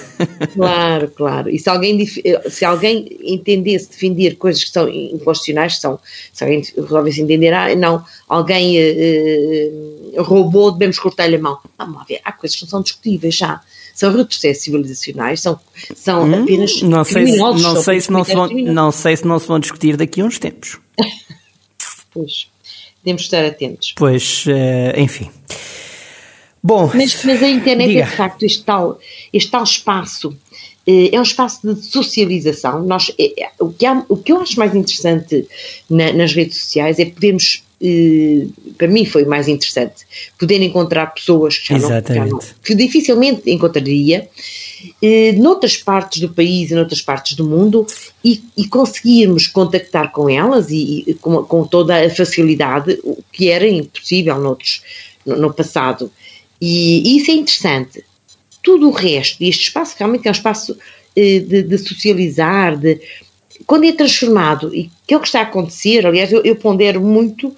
Claro, 0.53 1.11
claro. 1.15 1.49
E 1.49 1.57
se 1.57 1.69
alguém, 1.69 2.05
se 2.05 2.63
alguém 2.63 3.17
entendesse 3.23 3.89
defender 3.89 4.35
coisas 4.35 4.63
que 4.63 4.69
são 4.69 4.87
inconstitucionais, 4.87 5.79
são, 5.79 5.99
se 6.31 6.43
alguém 6.43 6.61
resolvesse 6.75 7.21
entender, 7.21 7.53
ah, 7.53 7.75
não, 7.75 8.03
alguém 8.27 8.77
uh, 8.77 10.21
roubou, 10.21 10.71
devemos 10.71 10.99
cortar-lhe 10.99 11.37
a 11.37 11.39
mão. 11.39 11.57
Vamos 11.77 11.95
lá 11.95 12.05
ver, 12.07 12.21
há 12.23 12.31
coisas 12.31 12.55
que 12.55 12.63
não 12.63 12.69
são 12.69 12.81
discutíveis 12.81 13.35
já 13.35 13.61
são 13.93 14.15
retrocessos 14.15 14.63
civilizacionais, 14.63 15.41
são, 15.41 15.59
são 15.95 16.23
hum, 16.23 16.43
apenas 16.43 16.81
não 16.81 17.03
sei 17.03 17.27
se, 17.27 17.37
não 17.37 17.81
sei 17.81 18.01
se 18.01 18.11
não 18.11 18.23
se 18.23 18.33
vão, 18.33 18.47
não 18.49 18.91
sei 18.91 19.17
se 19.17 19.27
não 19.27 19.39
se 19.39 19.47
vão 19.47 19.59
discutir 19.59 19.95
daqui 19.95 20.21
a 20.21 20.25
uns 20.25 20.39
tempos. 20.39 20.79
pois. 22.11 22.47
temos 23.03 23.21
que 23.21 23.27
estar 23.27 23.45
atentos. 23.45 23.93
Pois, 23.95 24.45
uh, 24.47 24.99
enfim. 24.99 25.29
Bom, 26.61 26.89
mas, 26.93 27.23
mas 27.23 27.43
a 27.43 27.49
internet 27.49 27.89
diga. 27.89 28.01
é 28.01 28.05
de 28.05 28.15
facto 28.15 28.43
este 28.43 28.63
tal, 28.63 28.99
este 29.31 29.51
tal 29.51 29.63
espaço 29.63 30.35
é 30.85 31.17
um 31.17 31.23
espaço 31.23 31.73
de 31.73 31.81
socialização. 31.81 32.83
Nós, 32.83 33.09
é, 33.17 33.51
o, 33.59 33.71
que 33.71 33.85
há, 33.85 34.03
o 34.09 34.17
que 34.17 34.33
eu 34.33 34.41
acho 34.41 34.59
mais 34.59 34.75
interessante 34.75 35.47
na, 35.89 36.11
nas 36.11 36.33
redes 36.33 36.57
sociais 36.59 36.99
é 36.99 37.05
podermos 37.05 37.63
eh, 37.72 37.72
para 38.77 38.87
mim 38.87 39.05
foi 39.05 39.25
mais 39.25 39.47
interessante, 39.47 40.05
poder 40.39 40.61
encontrar 40.61 41.07
pessoas 41.07 41.57
que, 41.57 41.77
já 41.77 42.01
não, 42.25 42.39
que 42.63 42.75
dificilmente 42.75 43.49
encontraria 43.51 44.29
eh, 45.01 45.33
noutras 45.33 45.77
partes 45.77 46.21
do 46.21 46.29
país 46.29 46.71
e 46.71 46.75
noutras 46.75 47.01
partes 47.01 47.35
do 47.35 47.45
mundo 47.45 47.85
e, 48.23 48.41
e 48.57 48.67
conseguirmos 48.67 49.47
contactar 49.47 50.11
com 50.11 50.29
elas 50.29 50.69
e, 50.69 51.03
e 51.07 51.13
com, 51.15 51.43
com, 51.43 51.65
toda 51.65 52.05
a 52.05 52.09
facilidade, 52.09 52.99
o 53.03 53.21
que 53.31 53.49
era 53.49 53.67
impossível 53.67 54.39
noutros, 54.39 54.81
no, 55.25 55.37
no 55.37 55.53
passado. 55.53 56.11
E, 56.61 57.01
e, 57.05 57.17
isso 57.17 57.31
é 57.31 57.33
interessante. 57.33 58.03
Tudo 58.61 58.87
o 58.87 58.91
resto, 58.91 59.43
e 59.43 59.49
este 59.49 59.63
espaço 59.63 59.95
realmente 59.97 60.25
é 60.25 60.31
um 60.31 60.33
espaço 60.33 60.77
eh, 61.15 61.39
de, 61.39 61.63
de 61.63 61.77
socializar, 61.77 62.77
de, 62.77 62.99
quando 63.65 63.85
é 63.85 63.91
transformado, 63.91 64.73
e 64.73 64.91
que 65.07 65.13
é 65.13 65.17
o 65.17 65.19
que 65.19 65.27
está 65.27 65.39
a 65.39 65.43
acontecer, 65.43 66.05
aliás, 66.05 66.31
eu, 66.31 66.43
eu 66.43 66.55
pondero 66.55 67.01
muito 67.01 67.55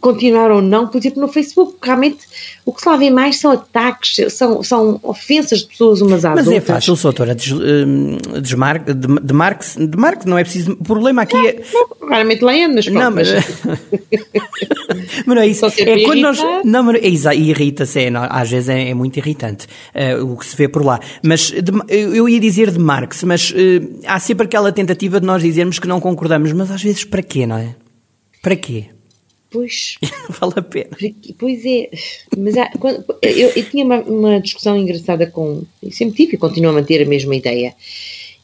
continuar 0.00 0.50
ou 0.50 0.60
não, 0.60 0.88
por 0.88 0.98
exemplo, 0.98 1.20
no 1.20 1.28
Facebook, 1.28 1.76
realmente 1.82 2.18
o 2.64 2.72
que 2.72 2.80
se 2.80 2.88
lá 2.88 2.96
vê 2.96 3.10
mais 3.10 3.38
são 3.38 3.52
ataques, 3.52 4.32
são, 4.32 4.62
são 4.62 4.98
ofensas 5.02 5.60
de 5.60 5.66
pessoas 5.66 6.00
umas 6.00 6.24
às 6.24 6.34
Mas 6.34 6.46
outras. 6.46 6.62
Mas 6.62 6.70
é 6.70 6.74
fácil, 6.74 6.96
doutora, 6.96 7.34
des, 7.34 7.52
hum, 7.52 8.18
de, 8.40 9.20
de, 9.22 9.32
Marx, 9.32 9.76
de 9.76 9.96
Marx 9.96 10.24
não 10.24 10.36
é 10.36 10.42
preciso, 10.42 10.72
o 10.72 10.84
problema 10.84 11.22
aqui 11.22 11.36
é... 11.36 11.62
Não, 11.72 12.08
raramente 12.08 12.44
leio, 12.44 12.74
mas 12.74 12.86
pronto. 12.86 12.98
Não, 12.98 13.10
mas... 13.10 13.28
mas 15.26 15.36
não 15.36 15.42
é 15.42 15.46
isso, 15.46 15.64
é 15.66 16.02
quando 16.02 16.20
nós... 16.20 16.38
Não, 16.64 16.82
mas 16.82 17.24
é, 17.26 17.34
irrita-se, 17.36 18.00
é, 18.00 18.10
às 18.14 18.50
vezes 18.50 18.68
é, 18.68 18.90
é 18.90 18.94
muito 18.94 19.16
irritante 19.18 19.66
uh, 19.94 20.24
o 20.24 20.36
que 20.36 20.44
se 20.44 20.56
vê 20.56 20.68
por 20.68 20.84
lá, 20.84 20.98
mas 21.22 21.52
de, 21.52 21.72
eu 21.88 22.28
ia 22.28 22.40
dizer 22.40 22.72
de 22.72 22.78
Marx, 22.80 23.22
mas 23.22 23.50
uh, 23.50 23.54
há 24.06 24.18
sempre 24.18 24.46
aquela 24.46 24.72
tentativa 24.72 25.20
de 25.20 25.26
nós 25.26 25.40
dizermos 25.40 25.78
que 25.78 25.86
não 25.86 26.00
concordamos, 26.00 26.52
mas 26.52 26.70
às 26.70 26.82
vezes 26.82 27.04
para 27.04 27.22
quê, 27.22 27.46
não 27.46 27.56
é? 27.56 27.76
Para 28.42 28.56
quê? 28.56 28.86
Pois. 29.50 29.96
Não 30.02 30.34
vale 30.40 30.54
a 30.56 30.62
pena. 30.62 30.90
Pois 31.38 31.64
é. 31.64 31.90
Mas 32.36 32.56
há, 32.56 32.70
quando, 32.78 33.04
eu, 33.22 33.50
eu, 33.50 33.70
tinha 33.70 33.84
uma, 33.84 34.00
uma, 34.00 34.40
discussão 34.40 34.76
engraçada 34.76 35.26
com. 35.26 35.62
Sempre 35.90 36.16
tive 36.16 36.34
e 36.34 36.38
continuo 36.38 36.70
a 36.70 36.74
manter 36.74 37.02
a 37.02 37.06
mesma 37.06 37.34
ideia. 37.34 37.74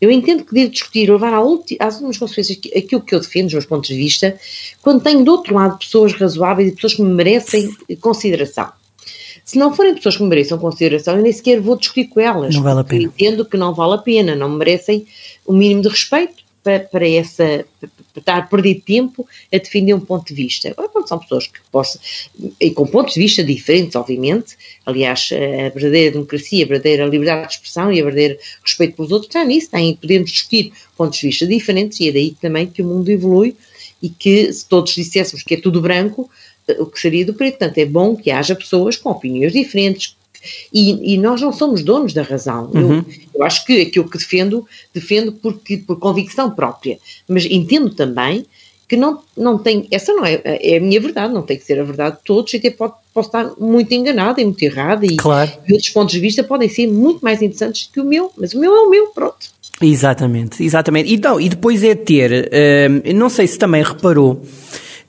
Eu 0.00 0.11
entendo 0.11 0.44
que 0.44 0.52
devo 0.52 0.70
discutir, 0.70 1.11
levar 1.11 1.32
às 1.32 1.94
últimas 1.94 2.18
consequências 2.18 2.58
aquilo 2.76 3.00
que 3.00 3.14
eu 3.14 3.20
defendo, 3.20 3.46
os 3.46 3.52
meus 3.54 3.66
pontos 3.66 3.88
de 3.88 3.96
vista, 3.96 4.38
quando 4.82 5.02
tenho 5.02 5.25
do 5.25 5.30
outro 5.30 5.54
lado 5.54 5.78
pessoas 5.78 6.12
razoáveis 6.12 6.68
e 6.68 6.75
pessoas 6.75 6.94
que 6.94 7.02
me 7.02 7.14
merecem 7.14 7.75
consideração. 8.00 8.70
Se 9.44 9.58
não 9.58 9.75
forem 9.75 9.94
pessoas 9.94 10.16
que 10.16 10.23
me 10.23 10.28
mereçam 10.28 10.58
consideração, 10.58 11.16
eu 11.16 11.23
nem 11.23 11.32
sequer 11.32 11.61
vou 11.61 11.76
discutir 11.76 12.08
com 12.08 12.20
elas. 12.20 12.54
Não 12.54 12.62
vale 12.62 12.80
a 12.80 12.84
pena. 12.84 13.04
Entendo 13.04 13.44
que 13.44 13.56
não 13.56 13.75
vale 13.75 13.94
a 13.94 13.99
pena, 13.99 14.34
não 14.34 14.49
me 14.49 14.58
merecem 14.58 15.06
o 15.46 15.52
mínimo 15.52 15.82
de 15.82 15.88
respeito 15.88 16.42
para, 16.62 16.80
para 16.80 17.08
essa 17.08 17.64
estar 18.21 18.38
a 18.38 18.42
perder 18.42 18.83
tempo 18.87 19.26
a 19.52 19.59
defender 19.59 19.94
um 19.94 20.00
ponto 20.00 20.28
de 20.28 20.35
vista. 20.35 20.75
Agora, 20.76 21.06
são 21.06 21.18
pessoas 21.18 21.47
que 21.47 21.59
possam, 21.71 22.00
e 22.61 22.71
com 22.71 22.87
pontos 22.87 23.14
de 23.14 23.21
vista 23.21 23.42
diferentes, 23.42 23.97
obviamente, 23.97 24.56
aliás, 24.87 25.30
a 25.33 25.68
verdadeira 25.71 26.12
democracia, 26.12 26.64
a 26.64 26.68
verdadeira 26.68 27.06
liberdade 27.06 27.49
de 27.49 27.54
expressão 27.54 27.92
e 27.92 28.00
a 28.00 28.04
verdadeiro 28.04 28.38
respeito 28.62 28.97
pelos 28.97 29.12
outros 29.12 29.28
está 29.28 29.44
nisso, 29.44 29.71
tem, 29.71 29.94
podemos 29.97 30.30
discutir 30.30 30.73
pontos 30.97 31.18
de 31.18 31.26
vista 31.26 31.47
diferentes 31.47 32.00
e 32.00 32.09
é 32.09 32.12
daí 32.12 32.37
também 32.40 32.66
que 32.66 32.83
o 32.83 32.85
mundo 32.85 33.11
evolui 33.11 33.56
e 34.02 34.09
que 34.09 34.52
se 34.52 34.66
todos 34.66 34.94
disséssemos 34.94 35.42
que 35.42 35.54
é 35.54 35.61
tudo 35.61 35.80
branco, 35.80 36.30
eh, 36.68 36.76
o 36.78 36.87
que 36.87 37.00
seria 37.00 37.25
do 37.25 37.35
preto. 37.35 37.59
Portanto, 37.59 37.78
é 37.78 37.87
bom 37.87 38.14
que 38.16 38.30
haja 38.30 38.54
pessoas 38.54 38.97
com 38.97 39.11
opiniões 39.11 39.52
diferentes, 39.52 40.16
e, 40.72 41.14
e 41.14 41.18
nós 41.18 41.40
não 41.40 41.52
somos 41.52 41.82
donos 41.82 42.12
da 42.12 42.22
razão. 42.22 42.70
Uhum. 42.74 42.98
Eu, 42.98 43.04
eu, 43.34 43.44
acho 43.44 43.64
que 43.64 43.82
aquilo 43.82 44.08
que 44.08 44.18
defendo, 44.18 44.66
defendo 44.92 45.32
porque, 45.32 45.78
por 45.78 45.98
convicção 45.98 46.50
própria, 46.50 46.98
mas 47.28 47.44
entendo 47.44 47.90
também 47.90 48.46
que 48.88 48.96
não, 48.96 49.20
não 49.36 49.58
tem, 49.58 49.86
essa 49.90 50.12
não 50.12 50.24
é, 50.24 50.40
é 50.44 50.76
a 50.76 50.80
minha 50.80 51.00
verdade, 51.00 51.32
não 51.32 51.42
tem 51.42 51.56
que 51.56 51.64
ser 51.64 51.80
a 51.80 51.84
verdade 51.84 52.16
de 52.16 52.24
todos, 52.24 52.52
e 52.52 52.58
até 52.58 52.70
pode, 52.70 52.94
posso 53.12 53.28
estar 53.28 53.52
muito 53.58 53.92
enganada 53.92 54.40
e 54.40 54.44
muito 54.44 54.62
errada, 54.62 55.06
e, 55.06 55.16
claro. 55.16 55.50
e 55.66 55.72
outros 55.72 55.90
pontos 55.90 56.12
de 56.12 56.20
vista 56.20 56.44
podem 56.44 56.68
ser 56.68 56.86
muito 56.86 57.20
mais 57.24 57.40
interessantes 57.40 57.88
que 57.92 58.00
o 58.00 58.04
meu, 58.04 58.30
mas 58.36 58.52
o 58.52 58.60
meu 58.60 58.74
é 58.74 58.80
o 58.80 58.90
meu, 58.90 59.06
pronto. 59.08 59.54
Exatamente, 59.80 60.62
exatamente. 60.62 61.12
Então, 61.12 61.40
e 61.40 61.48
depois 61.48 61.82
é 61.82 61.94
ter, 61.94 62.48
uh, 62.48 63.14
não 63.14 63.28
sei 63.28 63.46
se 63.46 63.58
também 63.58 63.82
reparou, 63.82 64.40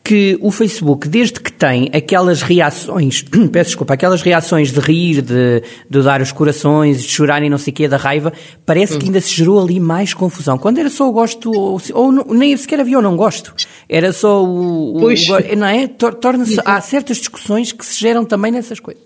que 0.05 0.37
o 0.39 0.51
Facebook, 0.51 1.09
desde 1.09 1.39
que 1.39 1.51
tem 1.51 1.89
aquelas 1.91 2.43
reações, 2.43 3.25
peço 3.51 3.71
desculpa, 3.71 3.95
aquelas 3.95 4.21
reações 4.21 4.71
de 4.71 4.79
rir, 4.79 5.23
de, 5.23 5.63
de 5.89 6.03
dar 6.03 6.21
os 6.21 6.31
corações, 6.31 7.01
de 7.01 7.09
chorar 7.09 7.41
e 7.41 7.49
não 7.49 7.57
sei 7.57 7.73
o 7.73 7.75
quê, 7.75 7.87
da 7.87 7.97
raiva, 7.97 8.31
parece 8.63 8.99
que 8.99 9.07
ainda 9.07 9.19
se 9.19 9.33
gerou 9.33 9.59
ali 9.59 9.79
mais 9.79 10.13
confusão. 10.13 10.59
Quando 10.59 10.77
era 10.77 10.91
só 10.91 11.09
o 11.09 11.11
gosto, 11.11 11.51
ou, 11.51 11.81
ou 11.95 12.11
não, 12.11 12.23
nem 12.25 12.55
sequer 12.55 12.79
havia 12.79 12.99
o 12.99 13.01
não 13.01 13.17
gosto, 13.17 13.55
era 13.89 14.13
só 14.13 14.43
o, 14.45 14.95
o, 14.95 15.05
o 15.07 15.55
não 15.57 15.67
é? 15.67 15.87
Torna-se, 15.87 16.61
há 16.63 16.79
certas 16.81 17.17
discussões 17.17 17.71
que 17.71 17.83
se 17.83 17.99
geram 17.99 18.23
também 18.23 18.51
nessas 18.51 18.79
coisas. 18.79 19.03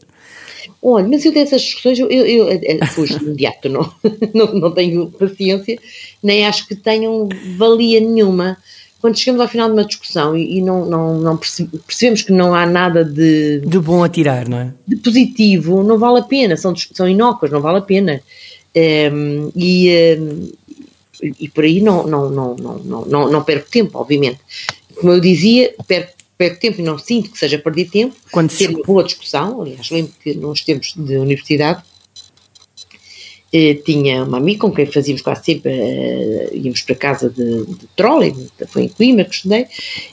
Olha, 0.81 1.07
mas 1.07 1.23
eu 1.23 1.31
dessas 1.31 1.61
discussões, 1.61 1.97
eu, 1.97 2.09
eu, 2.09 2.25
eu, 2.25 2.87
fujo 2.87 3.19
de 3.19 3.25
imediato, 3.25 3.69
não, 3.69 3.89
não, 4.35 4.53
não 4.53 4.71
tenho 4.71 5.07
paciência, 5.11 5.79
nem 6.21 6.45
acho 6.45 6.67
que 6.67 6.75
tenham 6.75 7.29
valia 7.57 8.01
nenhuma 8.01 8.57
quando 8.99 9.17
chegamos 9.17 9.41
ao 9.41 9.47
final 9.47 9.67
de 9.67 9.73
uma 9.73 9.85
discussão 9.85 10.35
e, 10.35 10.57
e 10.57 10.61
não, 10.61 10.85
não, 10.85 11.19
não 11.19 11.37
percebemos 11.37 12.21
que 12.21 12.31
não 12.31 12.53
há 12.53 12.65
nada 12.65 13.03
de. 13.03 13.59
De 13.59 13.79
bom 13.79 14.03
a 14.03 14.09
tirar, 14.09 14.47
não 14.47 14.59
é? 14.59 14.73
De 14.87 14.97
positivo, 14.97 15.83
não 15.83 15.97
vale 15.97 16.19
a 16.19 16.23
pena, 16.23 16.57
são, 16.57 16.75
são 16.75 17.07
inócuas, 17.07 17.51
não 17.51 17.61
vale 17.61 17.79
a 17.79 17.81
pena. 17.81 18.21
Um, 18.75 18.79
ehm, 18.79 19.51
e, 19.55 19.89
um, 20.19 20.49
ehm, 21.21 21.33
e 21.39 21.49
por 21.49 21.63
aí 21.63 21.81
não, 21.81 22.05
não, 22.05 22.29
não, 22.29 22.55
não, 22.55 23.05
não, 23.05 23.31
não 23.31 23.43
perco 23.43 23.69
tempo, 23.69 23.97
obviamente. 23.97 24.39
Como 24.95 25.13
eu 25.13 25.19
dizia, 25.19 25.73
perco, 25.87 26.13
perco 26.37 26.59
tempo 26.59 26.81
e 26.81 26.83
não 26.83 26.97
sinto 26.97 27.31
que 27.31 27.37
seja 27.37 27.57
perder 27.57 27.89
tempo. 27.89 28.15
Quando 28.31 28.49
ter 28.49 28.67
se... 28.67 28.67
uma 28.67 28.83
boa 28.83 29.03
discussão, 29.03 29.61
aliás, 29.61 29.89
lembro 29.89 30.13
que 30.21 30.33
nos 30.33 30.61
tempos 30.61 30.93
de 30.95 31.17
universidade 31.17 31.83
tinha 33.83 34.23
uma 34.23 34.37
amiga 34.37 34.59
com 34.59 34.71
quem 34.71 34.85
fazíamos 34.85 35.23
quase 35.23 35.43
sempre, 35.43 35.71
uh, 35.71 36.55
íamos 36.55 36.83
para 36.83 36.95
casa 36.95 37.29
de, 37.29 37.65
de 37.65 37.87
trolley, 37.95 38.35
foi 38.67 38.83
em 38.83 38.89
Coimbra 38.89 39.25
que 39.25 39.33
estudei, 39.35 39.65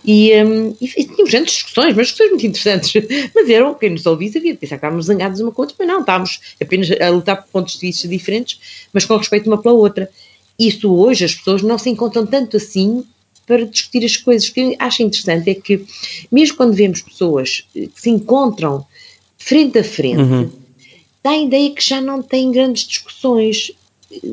e, 0.04 0.32
um, 0.42 0.74
e, 0.80 0.88
tínhamos 0.88 1.30
grandes 1.30 1.54
discussões, 1.54 1.94
mas 1.94 2.06
discussões 2.06 2.30
muito 2.30 2.46
interessantes, 2.46 2.92
mas 3.34 3.50
eram, 3.50 3.74
quem 3.74 3.90
nos 3.90 4.06
ouvisse 4.06 4.38
havia 4.38 4.52
de 4.52 4.58
pensar 4.58 4.76
que 4.76 4.78
estávamos 4.78 5.06
zangados 5.06 5.40
uma 5.40 5.52
com 5.52 5.62
a 5.62 5.64
outra, 5.64 5.76
mas 5.78 5.88
não, 5.88 6.00
estávamos 6.00 6.40
apenas 6.60 6.90
a 6.90 7.10
lutar 7.10 7.42
por 7.42 7.48
pontos 7.50 7.74
de 7.74 7.80
vista 7.80 8.08
diferentes, 8.08 8.88
mas 8.92 9.04
com 9.04 9.16
respeito 9.16 9.46
uma 9.48 9.60
pela 9.60 9.74
outra. 9.74 10.10
Isso 10.58 10.90
hoje 10.90 11.26
as 11.26 11.34
pessoas 11.34 11.60
não 11.60 11.76
se 11.76 11.90
encontram 11.90 12.24
tanto 12.24 12.56
assim 12.56 13.04
para 13.46 13.66
discutir 13.66 14.02
as 14.04 14.16
coisas. 14.16 14.48
O 14.48 14.54
que 14.54 14.60
eu 14.60 14.76
acho 14.78 15.02
interessante 15.02 15.50
é 15.50 15.54
que, 15.54 15.84
mesmo 16.32 16.56
quando 16.56 16.72
vemos 16.72 17.02
pessoas 17.02 17.66
que 17.74 17.90
se 17.94 18.08
encontram 18.08 18.86
frente 19.36 19.78
a 19.78 19.84
frente, 19.84 20.22
uhum 20.22 20.65
dá 21.26 21.32
a 21.32 21.38
ideia 21.38 21.72
que 21.72 21.82
já 21.82 22.00
não 22.00 22.22
tem 22.22 22.52
grandes 22.52 22.84
discussões. 22.84 23.72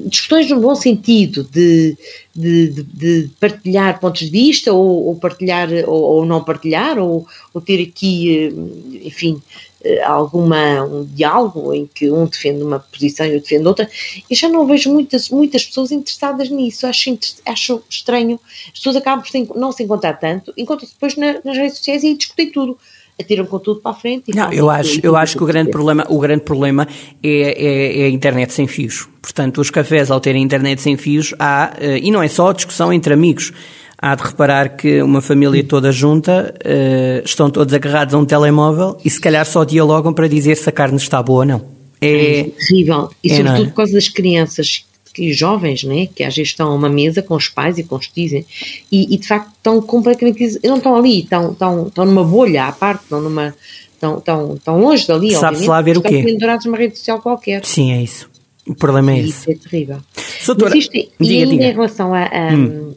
Discussões 0.05 0.47
no 0.51 0.61
bom 0.61 0.75
sentido, 0.75 1.43
de, 1.43 1.97
de, 2.35 2.67
de, 2.69 2.83
de 2.83 3.29
partilhar 3.39 3.99
pontos 3.99 4.21
de 4.21 4.29
vista, 4.29 4.71
ou, 4.71 5.07
ou 5.07 5.15
partilhar, 5.15 5.67
ou, 5.87 6.01
ou, 6.03 6.25
não 6.25 6.43
partilhar, 6.43 6.99
ou, 6.99 7.25
ou 7.51 7.59
ter 7.59 7.81
aqui, 7.81 8.37
eh, 8.37 9.07
enfim, 9.07 9.41
eh, 9.83 10.03
alguma 10.03 10.85
um 10.85 11.03
diálogo 11.03 11.73
em 11.73 11.87
que 11.87 12.11
um 12.11 12.27
defende 12.27 12.61
uma 12.61 12.79
posição 12.79 13.25
e 13.25 13.33
outro 13.33 13.49
defende 13.49 13.67
outra. 13.67 13.89
Eu 14.29 14.35
já 14.35 14.47
não 14.47 14.67
vejo 14.67 14.93
muitas, 14.93 15.29
muitas 15.29 15.65
pessoas 15.65 15.91
interessadas 15.91 16.51
nisso. 16.51 16.85
Acho, 16.85 17.17
acho 17.43 17.83
estranho. 17.89 18.39
As 18.67 18.73
pessoas 18.73 18.97
acabam 18.97 19.25
por 19.25 19.57
não 19.57 19.71
se 19.71 19.81
encontrar 19.81 20.13
tanto, 20.19 20.53
encontram-se 20.55 20.93
depois 20.93 21.15
na, 21.15 21.41
nas 21.43 21.57
redes 21.57 21.79
sociais 21.79 22.03
e 22.03 22.13
discutem 22.13 22.51
tudo 22.51 22.77
atiram 23.19 23.45
com 23.45 23.59
tudo 23.59 23.79
para 23.79 23.91
a 23.91 23.95
frente. 23.95 24.33
não, 24.35 24.51
eu 24.51 24.69
acho, 24.69 24.99
eu 25.03 25.15
acho 25.15 25.37
que 25.37 25.43
o 25.43 25.45
grande 25.45 25.71
problema, 25.71 26.05
o 26.09 26.19
grande 26.19 26.43
problema 26.43 26.87
é, 27.21 27.29
é, 27.29 28.01
é, 28.01 28.05
a 28.05 28.09
internet 28.09 28.53
sem 28.53 28.67
fios. 28.67 29.07
Portanto, 29.21 29.61
os 29.61 29.69
cafés 29.69 30.11
ao 30.11 30.19
terem 30.19 30.43
internet 30.43 30.81
sem 30.81 30.97
fios 30.97 31.33
há, 31.39 31.73
eh, 31.79 31.99
e 31.99 32.11
não 32.11 32.21
é 32.21 32.27
só 32.27 32.51
discussão 32.51 32.91
entre 32.91 33.13
amigos, 33.13 33.53
há 33.97 34.15
de 34.15 34.23
reparar 34.23 34.75
que 34.75 35.01
uma 35.01 35.21
família 35.21 35.63
toda 35.63 35.89
junta 35.89 36.53
uh, 36.59 37.23
estão 37.23 37.49
todos 37.49 37.73
agarrados 37.73 38.13
a 38.13 38.17
um 38.17 38.25
telemóvel 38.25 38.97
e 39.03 39.09
se 39.09 39.19
calhar 39.21 39.45
só 39.45 39.63
dialogam 39.63 40.11
para 40.11 40.27
dizer 40.27 40.57
se 40.57 40.67
a 40.67 40.73
carne 40.73 40.97
está 40.97 41.23
boa 41.23 41.39
ou 41.39 41.45
não. 41.45 41.65
É, 42.01 42.39
é 42.39 42.43
terrível. 42.43 43.09
E 43.23 43.31
é, 43.31 43.37
sobretudo 43.37 43.63
é? 43.63 43.69
por 43.69 43.75
causa 43.75 43.93
das 43.93 44.09
crianças 44.09 44.85
que 45.13 45.31
jovens, 45.31 45.83
né, 45.83 46.07
que 46.07 46.23
às 46.23 46.35
vezes 46.35 46.51
estão 46.51 46.71
a 46.71 46.75
uma 46.75 46.89
mesa 46.89 47.21
com 47.21 47.35
os 47.35 47.47
pais 47.47 47.77
e 47.77 47.83
com 47.83 47.95
os 47.95 48.07
tios 48.07 48.31
e, 48.31 48.45
e 48.91 49.17
de 49.17 49.27
facto 49.27 49.51
estão 49.55 49.79
completamente, 49.81 50.59
não 50.63 50.77
estão 50.77 50.95
ali, 50.95 51.19
estão, 51.19 51.51
estão, 51.51 51.87
estão 51.87 52.05
numa 52.05 52.23
bolha 52.23 52.65
à 52.65 52.71
parte, 52.71 53.03
estão 53.03 53.21
numa, 53.21 53.55
estão, 53.93 54.17
estão, 54.17 54.53
estão 54.55 54.81
longe 54.81 55.07
dali, 55.07 55.31
Sabe-se 55.35 55.67
lá 55.67 55.81
ver 55.81 55.97
o 55.97 56.01
quê? 56.01 56.23
Pendurados 56.23 56.65
numa 56.65 56.77
rede 56.77 56.97
social 56.97 57.21
qualquer. 57.21 57.63
Sim, 57.63 57.91
é 57.91 58.01
isso. 58.01 58.29
O 58.67 58.75
problema 58.75 59.11
é 59.11 59.17
e 59.17 59.19
esse. 59.19 59.29
Isso 59.29 59.51
é 59.51 59.55
terrível. 59.55 59.97
Doutora, 60.45 60.77
isto, 60.77 60.91
diga, 60.91 61.09
e 61.19 61.37
ainda 61.37 61.51
diga. 61.51 61.65
em 61.65 61.71
relação 61.73 62.13
a, 62.13 62.23
a, 62.23 62.53
hum. 62.53 62.95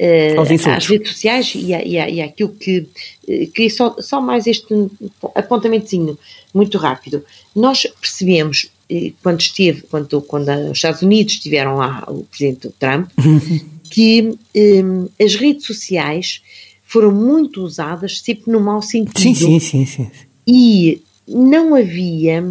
uh, 0.00 0.70
às 0.76 0.86
redes 0.86 1.12
sociais 1.12 1.52
e, 1.54 1.74
a, 1.74 1.84
e, 1.84 1.98
a, 1.98 2.08
e 2.08 2.22
aquilo 2.22 2.50
que. 2.50 2.86
Uh, 3.28 3.46
queria 3.52 3.70
só, 3.70 3.96
só 3.98 4.20
mais 4.20 4.46
este 4.46 4.66
apontamentozinho, 5.34 6.18
muito 6.54 6.78
rápido. 6.78 7.24
Nós 7.54 7.86
percebemos, 8.00 8.70
quando 9.22 9.40
esteve, 9.40 9.82
quando, 9.82 10.20
quando 10.22 10.48
os 10.70 10.78
Estados 10.78 11.02
Unidos 11.02 11.38
tiveram 11.38 11.76
lá 11.76 12.04
o 12.08 12.24
presidente 12.24 12.70
Trump, 12.78 13.10
que 13.90 14.36
um, 14.54 15.08
as 15.20 15.34
redes 15.34 15.66
sociais 15.66 16.42
foram 16.84 17.12
muito 17.12 17.62
usadas 17.62 18.20
sempre 18.20 18.50
no 18.50 18.60
mau 18.60 18.82
sentido. 18.82 19.20
Sim, 19.20 19.34
sim, 19.34 19.60
sim. 19.60 19.86
sim. 19.86 20.10
E 20.46 21.02
não 21.26 21.74
havia. 21.74 22.44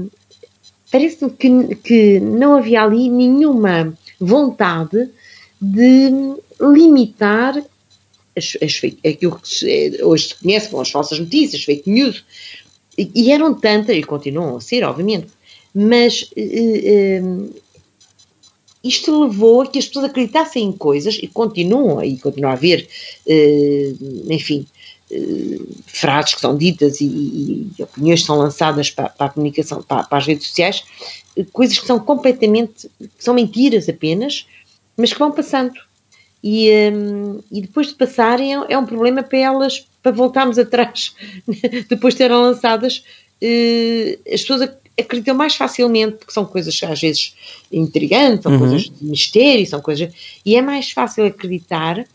Parece-me 0.92 1.30
que, 1.32 1.76
que 1.76 2.20
não 2.20 2.56
havia 2.56 2.84
ali 2.84 3.10
nenhuma 3.10 3.94
vontade 4.20 5.10
de 5.62 6.10
limitar 6.60 7.62
as, 8.36 8.58
as, 8.62 8.82
aquilo 9.06 9.40
que 9.40 10.04
hoje 10.04 10.30
se 10.30 10.36
conhece 10.36 10.70
como 10.70 10.82
as 10.82 10.90
falsas 10.90 11.20
notícias, 11.20 11.64
fake 11.64 11.90
news, 11.90 12.24
e, 12.98 13.12
e 13.14 13.32
eram 13.32 13.54
tantas, 13.54 13.96
e 13.96 14.04
continuam 14.04 14.58
a 14.58 14.62
ser, 14.62 14.84
obviamente, 14.84 15.28
mas 15.74 16.30
uh, 16.36 17.26
uh, 17.26 17.54
isto 18.84 19.24
levou 19.24 19.62
a 19.62 19.68
que 19.68 19.80
as 19.80 19.88
pessoas 19.88 20.06
acreditassem 20.06 20.64
em 20.64 20.72
coisas 20.72 21.20
e 21.22 21.28
continuam, 21.28 22.04
e 22.04 22.18
continua 22.18 22.52
a 22.52 22.54
haver, 22.54 22.88
enfim, 24.30 24.66
frases 25.86 26.36
que 26.36 26.40
são 26.40 26.58
ditas 26.58 27.02
e, 27.02 27.06
e, 27.78 27.84
opiniões 27.84 28.22
que 28.22 28.28
são 28.28 28.38
lançadas 28.38 28.90
para, 28.90 29.10
para 29.10 29.28
a 29.28 29.30
comunicação, 29.30 29.82
para, 29.82 30.04
para, 30.04 30.18
as 30.18 30.26
redes 30.26 30.48
sociais, 30.48 30.86
coisas 31.52 31.78
que 31.78 31.86
são 31.86 32.00
completamente, 32.00 32.90
que 33.00 33.24
são 33.24 33.34
mentiras 33.34 33.90
apenas, 33.90 34.46
mas 34.96 35.12
que 35.12 35.20
vão 35.20 35.32
passando. 35.32 35.80
E, 36.44 36.70
um, 36.94 37.42
e 37.52 37.62
depois 37.62 37.88
de 37.88 37.96
passarem 37.96 38.56
é, 38.56 38.66
é 38.70 38.78
um 38.78 38.86
problema 38.86 39.22
para 39.24 39.40
elas, 39.40 39.86
para 40.02 40.12
voltarmos 40.12 40.58
atrás, 40.60 41.14
depois 41.90 42.14
de 42.14 42.20
serem 42.20 42.38
lançadas, 42.38 43.04
uh, 43.42 44.34
as 44.34 44.42
pessoas 44.42 44.70
acreditam 45.00 45.36
mais 45.36 45.56
facilmente, 45.56 46.18
porque 46.18 46.34
são 46.34 46.46
coisas 46.46 46.80
às 46.84 47.00
vezes 47.00 47.34
intrigantes, 47.72 48.44
são 48.44 48.54
uhum. 48.54 48.60
coisas 48.60 48.84
de 48.84 49.06
mistério, 49.06 49.66
são 49.66 49.82
coisas. 49.82 50.12
E 50.46 50.56
é 50.56 50.62
mais 50.62 50.92
fácil 50.92 51.26
acreditar 51.26 52.06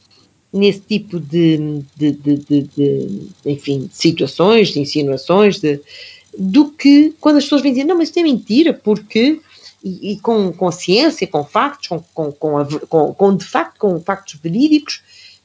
nesse 0.53 0.81
tipo 0.81 1.19
de, 1.19 1.83
de, 1.97 2.13
de, 2.13 2.63
de, 2.77 3.21
enfim, 3.45 3.89
situações, 3.93 4.69
de 4.69 4.81
insinuações, 4.81 5.59
de, 5.59 5.81
do 6.39 6.71
que 6.71 7.13
quando 7.21 7.39
as 7.39 7.45
pessoas 7.45 7.63
vêm 7.63 7.73
dizer, 7.73 7.85
não, 7.85 7.99
mas 7.99 8.11
isso 8.11 8.21
é 8.21 8.23
mentira, 8.23 8.73
porque 8.73 9.41
e, 9.83 10.13
e 10.13 10.21
com 10.21 10.53
consciência, 10.53 11.27
com 11.27 11.45
factos, 11.45 11.89
com, 11.89 12.01
com, 12.15 12.33
com, 12.33 12.59
a, 12.59 12.67
com, 12.89 13.13
com, 13.13 13.37
de 13.37 13.45
facto, 13.45 13.79
com 13.79 14.01
factos 14.01 14.39
verídicos, 14.43 15.03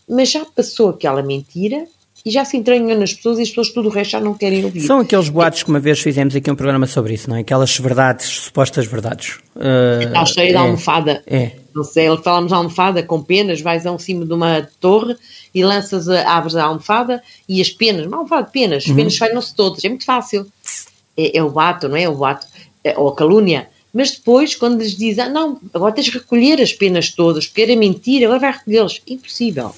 mas 0.07 0.31
já 0.31 0.45
passou 0.45 0.89
aquela 0.89 1.21
mentira 1.21 1.85
e 2.25 2.31
já 2.31 2.43
se 2.45 2.57
entranhou 2.57 2.97
nas 2.97 3.13
pessoas 3.13 3.39
e 3.39 3.43
as 3.43 3.49
pessoas 3.49 3.69
tudo 3.69 3.89
o 3.89 3.91
resto 3.91 4.11
já 4.11 4.19
não 4.19 4.33
querem 4.33 4.63
ouvir. 4.63 4.81
São 4.81 4.99
aqueles 4.99 5.29
boatos 5.29 5.63
que 5.63 5.69
uma 5.69 5.79
vez 5.79 5.99
fizemos 5.99 6.35
aqui 6.35 6.49
um 6.51 6.55
programa 6.55 6.87
sobre 6.87 7.13
isso, 7.13 7.29
não 7.29 7.37
é? 7.37 7.41
Aquelas 7.41 7.77
verdades, 7.77 8.25
supostas 8.27 8.85
verdades. 8.85 9.37
Uh, 9.55 10.03
Está 10.07 10.25
cheio 10.25 10.49
é, 10.49 10.53
da 10.53 10.59
almofada. 10.61 11.23
É. 11.25 11.51
Não 11.73 11.83
sei, 11.83 12.05
falamos 12.17 12.51
almofada 12.51 13.03
com 13.03 13.21
penas, 13.21 13.61
vais 13.61 13.85
a 13.85 13.91
um 13.91 13.99
cima 13.99 14.25
de 14.25 14.33
uma 14.33 14.67
torre 14.79 15.15
e 15.53 15.63
lanças, 15.63 16.09
a, 16.09 16.37
abres 16.37 16.55
a 16.55 16.63
almofada 16.63 17.21
e 17.47 17.61
as 17.61 17.69
penas, 17.69 18.05
uma 18.05 18.17
almofada 18.17 18.47
de 18.47 18.51
penas, 18.51 18.83
as 18.83 18.89
uhum. 18.89 18.95
penas 18.95 19.17
falham-se 19.17 19.55
todas, 19.55 19.83
é 19.83 19.89
muito 19.89 20.05
fácil. 20.05 20.45
É, 21.17 21.37
é 21.37 21.43
o 21.43 21.49
boato, 21.49 21.87
não 21.87 21.97
é? 21.97 22.07
O 22.09 22.15
boato, 22.15 22.47
é, 22.83 22.97
ou 22.97 23.09
a 23.09 23.15
calúnia 23.15 23.67
mas 23.93 24.11
depois, 24.11 24.55
quando 24.55 24.79
lhes 24.79 24.95
dizem, 24.95 25.23
ah, 25.23 25.29
não, 25.29 25.59
agora 25.73 25.93
tens 25.93 26.05
de 26.05 26.11
recolher 26.11 26.61
as 26.61 26.71
penas 26.71 27.11
todas, 27.11 27.47
porque 27.47 27.63
era 27.63 27.75
mentira, 27.75 28.25
agora 28.25 28.39
vai 28.39 28.51
recolhê-las. 28.51 29.01
Impossível. 29.07 29.73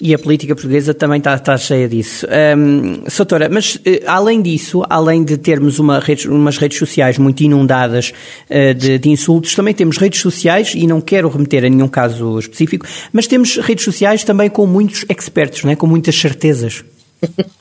E 0.00 0.14
a 0.14 0.18
política 0.18 0.54
portuguesa 0.54 0.94
também 0.94 1.18
está, 1.18 1.34
está 1.34 1.58
cheia 1.58 1.88
disso. 1.88 2.26
Um, 2.56 3.08
Soutora, 3.08 3.50
mas 3.50 3.74
uh, 3.76 3.80
além 4.06 4.40
disso, 4.40 4.82
além 4.88 5.22
de 5.22 5.36
termos 5.36 5.78
uma 5.78 6.00
rede, 6.00 6.26
umas 6.28 6.56
redes 6.56 6.78
sociais 6.78 7.18
muito 7.18 7.42
inundadas 7.42 8.12
uh, 8.48 8.74
de, 8.74 8.98
de, 8.98 9.10
insultos, 9.10 9.54
também 9.54 9.74
temos 9.74 9.98
redes 9.98 10.20
sociais, 10.20 10.72
e 10.74 10.86
não 10.86 11.00
quero 11.02 11.28
remeter 11.28 11.64
a 11.64 11.68
nenhum 11.68 11.88
caso 11.88 12.38
específico, 12.38 12.86
mas 13.12 13.26
temos 13.26 13.56
redes 13.58 13.84
sociais 13.84 14.24
também 14.24 14.48
com 14.48 14.66
muitos 14.66 15.04
expertos, 15.08 15.64
não 15.64 15.72
é? 15.72 15.76
com 15.76 15.86
muitas 15.86 16.18
certezas. 16.18 16.82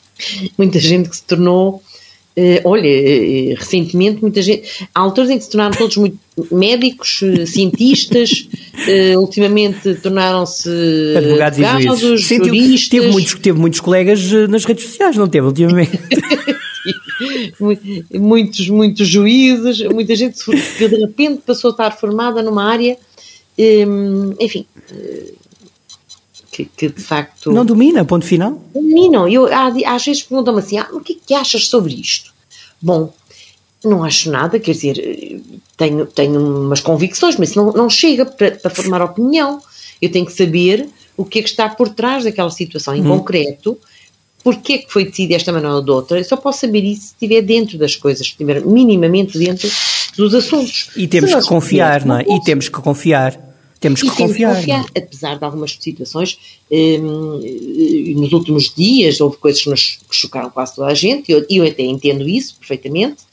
Muita 0.57 0.79
gente 0.79 1.07
que 1.09 1.15
se 1.15 1.23
tornou 1.23 1.81
Uh, 2.37 2.61
olha, 2.63 2.87
uh, 2.87 3.55
recentemente 3.55 4.21
muita 4.21 4.41
gente. 4.41 4.87
Há 4.93 5.01
alturas 5.01 5.29
em 5.29 5.37
que 5.37 5.43
se 5.43 5.49
tornaram 5.49 5.75
todos 5.75 5.97
muito 5.97 6.17
médicos, 6.51 7.21
uh, 7.21 7.45
cientistas, 7.45 8.47
ultimamente 9.17 9.95
tornaram-se 9.95 10.69
advogados, 11.17 11.59
advogados 11.59 12.01
e 12.01 12.07
juízes. 12.07 12.27
juristas. 12.29 12.89
Teve 12.89 13.07
muitos, 13.07 13.33
teve 13.35 13.59
muitos 13.59 13.79
colegas 13.81 14.31
nas 14.47 14.63
redes 14.63 14.85
sociais, 14.85 15.17
não 15.17 15.27
teve 15.27 15.47
ultimamente? 15.47 15.99
muitos, 18.13 18.69
muitos 18.69 19.07
juízes, 19.07 19.81
muita 19.81 20.15
gente 20.15 20.37
que 20.77 20.87
de 20.87 20.95
repente 20.95 21.41
passou 21.45 21.69
a 21.69 21.71
estar 21.71 21.91
formada 21.91 22.41
numa 22.41 22.63
área, 22.63 22.97
um, 23.57 24.33
enfim 24.39 24.65
que, 26.65 26.89
que, 26.89 26.89
de 26.89 27.01
facto. 27.01 27.51
Não 27.51 27.65
domina, 27.65 28.03
ponto 28.03 28.25
final? 28.25 28.61
Dominam. 28.73 29.27
Eu, 29.27 29.47
às 29.53 30.05
vezes 30.05 30.23
perguntam-me 30.23 30.59
assim: 30.59 30.77
ah, 30.77 30.89
o 30.91 30.99
que 30.99 31.13
é 31.13 31.15
que 31.25 31.33
achas 31.33 31.67
sobre 31.67 31.93
isto? 31.93 32.33
Bom, 32.81 33.13
não 33.83 34.03
acho 34.03 34.29
nada, 34.29 34.59
quer 34.59 34.71
dizer, 34.71 35.41
tenho, 35.77 36.05
tenho 36.05 36.65
umas 36.65 36.81
convicções, 36.81 37.37
mas 37.37 37.55
não, 37.55 37.71
não 37.71 37.89
chega 37.89 38.25
para, 38.25 38.51
para 38.51 38.69
formar 38.69 39.01
opinião. 39.01 39.61
Eu 40.01 40.11
tenho 40.11 40.25
que 40.25 40.33
saber 40.33 40.87
o 41.15 41.25
que 41.25 41.39
é 41.39 41.41
que 41.41 41.49
está 41.49 41.67
por 41.69 41.89
trás 41.89 42.23
daquela 42.23 42.49
situação 42.49 42.95
em 42.95 43.01
hum. 43.01 43.17
concreto, 43.17 43.77
porque 44.43 44.73
é 44.73 44.77
que 44.79 44.91
foi 44.91 45.03
decidido 45.05 45.33
desta 45.33 45.51
maneira 45.51 45.75
ou 45.75 45.81
de 45.81 45.91
outra. 45.91 46.17
Eu 46.17 46.23
só 46.23 46.37
posso 46.37 46.61
saber 46.61 46.83
isso 46.83 47.07
se 47.07 47.13
estiver 47.13 47.41
dentro 47.41 47.77
das 47.77 47.95
coisas, 47.95 48.25
se 48.25 48.31
estiver 48.31 48.65
minimamente 48.65 49.37
dentro 49.37 49.69
dos 50.17 50.33
assuntos. 50.33 50.89
E 50.95 51.07
temos 51.07 51.33
que 51.33 51.41
confiar, 51.41 52.05
não 52.05 52.17
é? 52.17 52.23
E 52.23 52.41
temos 52.41 52.69
que 52.69 52.79
confiar. 52.79 53.48
Temos 53.79 54.01
que 54.01 54.11
confiar. 54.11 54.55
Confiar, 54.55 54.85
apesar 54.95 55.37
de 55.37 55.45
algumas 55.45 55.77
situações, 55.79 56.37
hum, 56.69 57.41
nos 58.17 58.33
últimos 58.33 58.73
dias 58.75 59.21
houve 59.21 59.37
coisas 59.37 59.61
que 59.61 59.69
nos 59.69 59.99
chocaram 60.11 60.49
quase 60.49 60.75
toda 60.75 60.89
a 60.89 60.93
gente, 60.93 61.29
e 61.29 61.31
eu, 61.31 61.45
eu 61.49 61.65
até 61.65 61.83
entendo 61.83 62.27
isso 62.27 62.57
perfeitamente, 62.57 63.23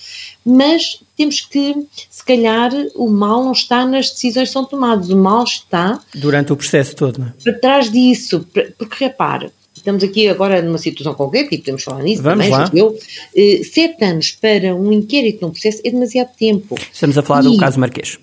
mas 0.45 1.01
temos 1.17 1.41
que, 1.41 1.75
se 2.09 2.25
calhar, 2.25 2.71
o 2.95 3.09
mal 3.09 3.43
não 3.43 3.53
está 3.53 3.85
nas 3.85 4.11
decisões 4.11 4.49
que 4.49 4.53
são 4.53 4.65
tomadas, 4.65 5.11
o 5.11 5.17
mal 5.17 5.43
está. 5.43 6.01
Durante 6.15 6.53
o 6.53 6.57
processo 6.57 6.95
todo, 6.95 7.19
não 7.19 7.27
é? 7.27 7.33
Por 7.43 7.61
trás 7.61 7.91
disso, 7.91 8.47
porque 8.79 9.05
repare, 9.05 9.51
estamos 9.75 10.05
aqui 10.05 10.29
agora 10.29 10.63
numa 10.63 10.79
situação 10.79 11.15
concreta 11.15 11.55
e 11.55 11.59
podemos 11.59 11.83
falar 11.83 12.03
nisso 12.05 12.23
Vamos 12.23 12.45
também, 12.45 12.51
lá. 12.51 12.71
eu. 12.73 12.97
Eh, 13.35 13.63
sete 13.65 14.05
anos 14.05 14.31
para 14.33 14.75
um 14.75 14.93
inquérito 14.93 15.45
num 15.45 15.51
processo 15.51 15.81
é 15.85 15.91
demasiado 15.91 16.31
tempo. 16.39 16.77
Estamos 16.93 17.19
a 17.19 17.23
falar 17.23 17.41
e, 17.41 17.45
do 17.45 17.57
caso 17.57 17.81
Marquês. 17.81 18.19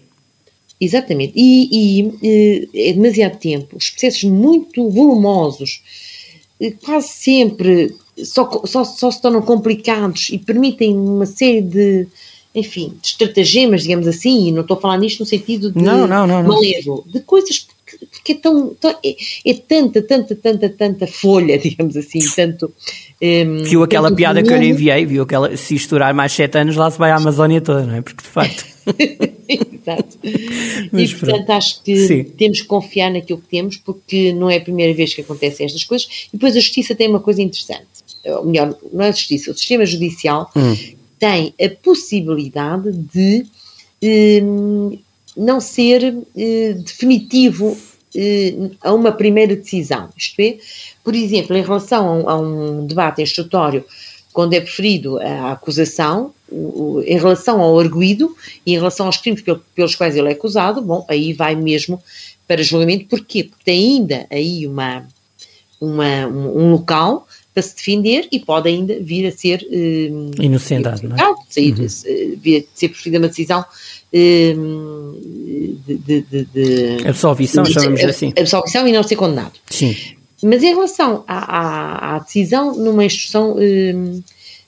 Exatamente. 0.79 1.33
E, 1.36 2.01
e, 2.01 2.67
eh, 2.73 2.89
é 2.89 2.93
demasiado 2.93 3.38
tempo. 3.38 3.77
Os 3.77 3.89
processos 3.89 4.23
muito 4.23 4.89
volumosos, 4.89 5.81
eh, 6.59 6.73
quase 6.83 7.07
sempre 7.09 7.95
só, 8.23 8.49
só, 8.65 8.83
só 8.83 9.12
se 9.12 9.21
tornam 9.21 9.41
complicados 9.41 10.29
e 10.29 10.38
permitem 10.38 10.95
uma 10.95 11.25
série 11.25 11.62
de, 11.62 12.07
enfim, 12.53 12.93
de 13.01 13.07
estratagemas, 13.07 13.83
digamos 13.83 14.07
assim, 14.07 14.47
e 14.47 14.51
não 14.51 14.62
estou 14.62 14.77
a 14.77 14.81
falar 14.81 14.97
nisto 14.97 15.21
no 15.21 15.25
sentido 15.25 15.71
de 15.71 15.81
não, 15.81 16.05
não, 16.07 16.27
não, 16.27 16.43
malevo, 16.43 17.03
de 17.07 17.19
coisas 17.21 17.65
que, 17.86 18.07
que 18.23 18.31
é 18.33 18.36
tão, 18.36 18.75
tão 18.75 18.91
é, 19.03 19.15
é, 19.45 19.53
tanta, 19.53 20.01
tanta, 20.01 20.36
tanta, 20.36 20.69
tanta 20.69 21.07
folha, 21.07 21.57
digamos 21.59 21.97
assim, 21.97 22.19
tanto... 22.36 22.65
Um, 23.21 23.25
ehm, 23.25 23.63
viu 23.63 23.83
aquela 23.83 24.13
piada 24.13 24.43
que 24.43 24.51
eu 24.51 24.57
lhe 24.57 24.69
enviei, 24.69 25.05
viu 25.05 25.23
aquela, 25.23 25.55
se 25.55 25.75
isto 25.75 25.91
durar 25.91 26.13
mais 26.13 26.31
sete 26.31 26.57
anos 26.57 26.75
lá 26.75 26.91
se 26.91 26.99
vai 26.99 27.09
à 27.09 27.15
Amazónia 27.15 27.62
toda, 27.62 27.83
não 27.83 27.95
é? 27.95 28.01
Porque 28.01 28.21
de 28.21 28.29
facto... 28.29 28.65
Exato. 29.49 30.17
Mas, 30.91 31.12
e 31.12 31.15
portanto 31.15 31.49
acho 31.49 31.84
que 31.84 31.95
sim. 31.95 32.23
temos 32.23 32.62
que 32.62 32.67
confiar 32.67 33.12
naquilo 33.12 33.39
que 33.39 33.47
temos, 33.47 33.77
porque 33.77 34.34
não 34.34 34.49
é 34.49 34.58
a 34.58 34.62
primeira 34.62 34.93
vez 34.93 35.13
que 35.13 35.21
acontecem 35.21 35.65
estas 35.65 35.84
coisas. 35.84 36.27
E 36.27 36.38
depois 36.38 36.56
a 36.56 36.60
justiça 36.60 36.95
tem 36.95 37.10
uma 37.10 37.19
coisa 37.19 37.41
interessante, 37.41 37.88
ou 38.25 38.45
melhor, 38.45 38.77
não 38.91 39.03
é 39.03 39.10
a 39.10 39.12
justiça, 39.12 39.51
o 39.51 39.58
sistema 39.58 39.86
judicial 39.86 40.49
hum. 40.56 40.75
tem 41.19 41.53
a 41.62 41.69
possibilidade 41.69 42.91
de 42.91 43.45
hum, 44.43 44.97
não 45.36 45.60
ser 45.60 46.15
eh, 46.36 46.73
definitivo 46.73 47.77
eh, 48.15 48.53
a 48.82 48.93
uma 48.93 49.12
primeira 49.12 49.56
decisão. 49.56 50.10
Isto 50.15 50.39
é, 50.39 50.58
por 51.03 51.15
exemplo, 51.15 51.56
em 51.56 51.63
relação 51.63 52.08
a 52.08 52.13
um, 52.13 52.29
a 52.29 52.39
um 52.39 52.86
debate 52.86 53.21
instrutório, 53.21 53.84
quando 54.34 54.54
é 54.54 54.60
preferido 54.60 55.19
a 55.19 55.52
acusação, 55.52 56.34
o, 56.50 56.56
o, 56.98 57.04
em 57.06 57.17
relação 57.17 57.62
ao 57.62 57.80
arguído 57.80 58.36
e 58.65 58.74
em 58.74 58.76
relação 58.76 59.06
aos 59.06 59.17
crimes 59.17 59.43
pelos 59.76 59.96
quais 59.96 60.15
ele 60.15 60.30
é 60.30 60.32
acusado, 60.32 60.82
bom, 60.82 61.06
aí 61.08 61.32
vai 61.34 61.56
mesmo 61.56 62.02
para 62.48 62.63
julgamento. 62.63 63.06
Porquê? 63.06 63.43
Porque 63.43 63.63
tem 63.63 63.98
ainda 63.98 64.26
aí 64.30 64.67
uma, 64.67 65.08
uma 65.80 66.28
um, 66.28 66.63
um 66.63 66.72
local 66.72 67.28
para 67.54 67.62
se 67.62 67.76
defender 67.76 68.28
e 68.32 68.39
pode 68.39 68.67
ainda 68.67 69.00
vir 69.00 69.28
a 69.28 69.32
ser 69.32 69.65
um, 69.72 70.32
inocentado, 70.41 71.08
não 71.08 71.15
é? 71.15 71.36
Sair, 71.50 71.80
uhum. 71.80 72.38
vir 72.41 72.62
a 72.62 72.78
ser 72.78 72.89
preferida 72.89 73.19
uma 73.19 73.28
decisão 73.28 73.63
um, 74.12 75.19
de, 75.86 76.22
de, 76.22 76.46
de, 76.46 77.08
absolvição, 77.08 77.63
chamamos 77.65 78.04
assim. 78.04 78.34
Absolvição 78.38 78.88
e 78.88 78.91
não 78.91 79.04
ser 79.04 79.15
condenado. 79.15 79.54
Sim. 79.69 79.96
Mas 80.43 80.62
em 80.63 80.73
relação 80.73 81.23
à, 81.27 81.38
à, 81.38 82.15
à 82.15 82.19
decisão 82.19 82.75
numa 82.75 83.06
instrução, 83.06 83.56
um, 83.58 84.21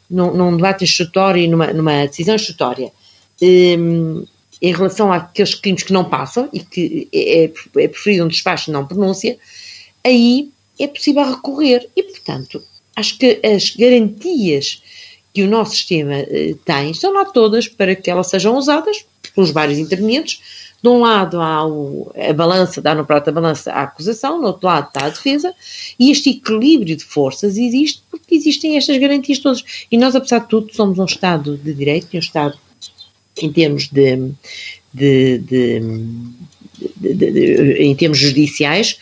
num, 0.10 0.34
num, 0.34 0.56
debate 0.56 0.84
instrutório 0.84 1.44
e 1.44 1.48
numa, 1.48 1.74
numa 1.74 2.06
decisão 2.06 2.36
instrutória, 2.36 2.92
um, 3.42 4.26
em 4.62 4.74
relação 4.74 5.12
àqueles 5.12 5.54
crimes 5.54 5.84
que 5.84 5.94
não 5.94 6.06
passam 6.06 6.50
e 6.54 6.60
que 6.60 7.08
é, 7.14 7.46
é, 7.46 7.52
é 7.84 7.88
preferido 7.88 8.26
um 8.26 8.28
despacho 8.28 8.66
de 8.66 8.72
não 8.72 8.88
pronúncia, 8.88 9.38
aí 10.04 10.50
é 10.80 10.88
possível 10.88 11.24
recorrer. 11.24 11.90
E, 11.96 12.04
portanto, 12.04 12.64
acho 12.96 13.18
que 13.18 13.40
as 13.44 13.76
garantias 13.76 14.82
que 15.34 15.44
o 15.44 15.50
nosso 15.50 15.76
sistema 15.76 16.16
eh, 16.16 16.56
tem 16.64 16.92
estão 16.92 17.12
lá 17.12 17.26
todas 17.26 17.68
para 17.68 17.94
que 17.94 18.10
elas 18.10 18.28
sejam 18.28 18.56
usadas 18.56 19.06
pelos 19.34 19.52
vários 19.52 19.78
intervenientes 19.78 20.65
de 20.82 20.90
um 20.90 21.00
lado 21.00 21.42
há 21.42 21.66
o, 21.66 22.12
a 22.16 22.34
balança, 22.34 22.82
dá 22.82 22.94
no 22.94 23.06
prato 23.06 23.26
da 23.26 23.32
balança 23.32 23.72
a 23.72 23.84
acusação, 23.84 24.40
no 24.40 24.48
outro 24.48 24.68
lado 24.68 24.88
está 24.88 25.06
a 25.06 25.10
defesa, 25.10 25.54
e 26.00 26.12
este 26.12 26.30
equilíbrio 26.30 26.96
de 26.96 27.04
forças 27.04 27.58
existe 27.58 28.04
porque 28.10 28.36
existem 28.36 28.78
estas 28.78 28.98
garantias 28.98 29.40
todas. 29.40 29.64
E 29.92 29.98
nós, 29.98 30.16
apesar 30.16 30.40
de 30.40 30.48
tudo, 30.48 30.74
somos 30.74 31.00
um 31.00 31.06
Estado 31.06 31.58
de 31.58 31.74
Direito, 31.74 32.16
um 32.16 32.20
Estado 32.20 32.58
em 33.42 33.52
termos 33.52 33.88
de, 33.90 34.32
de, 34.94 35.40
de, 35.40 35.74
de 37.00 37.76
em 37.80 37.96
termos 37.96 38.18
judiciais, 38.18 38.98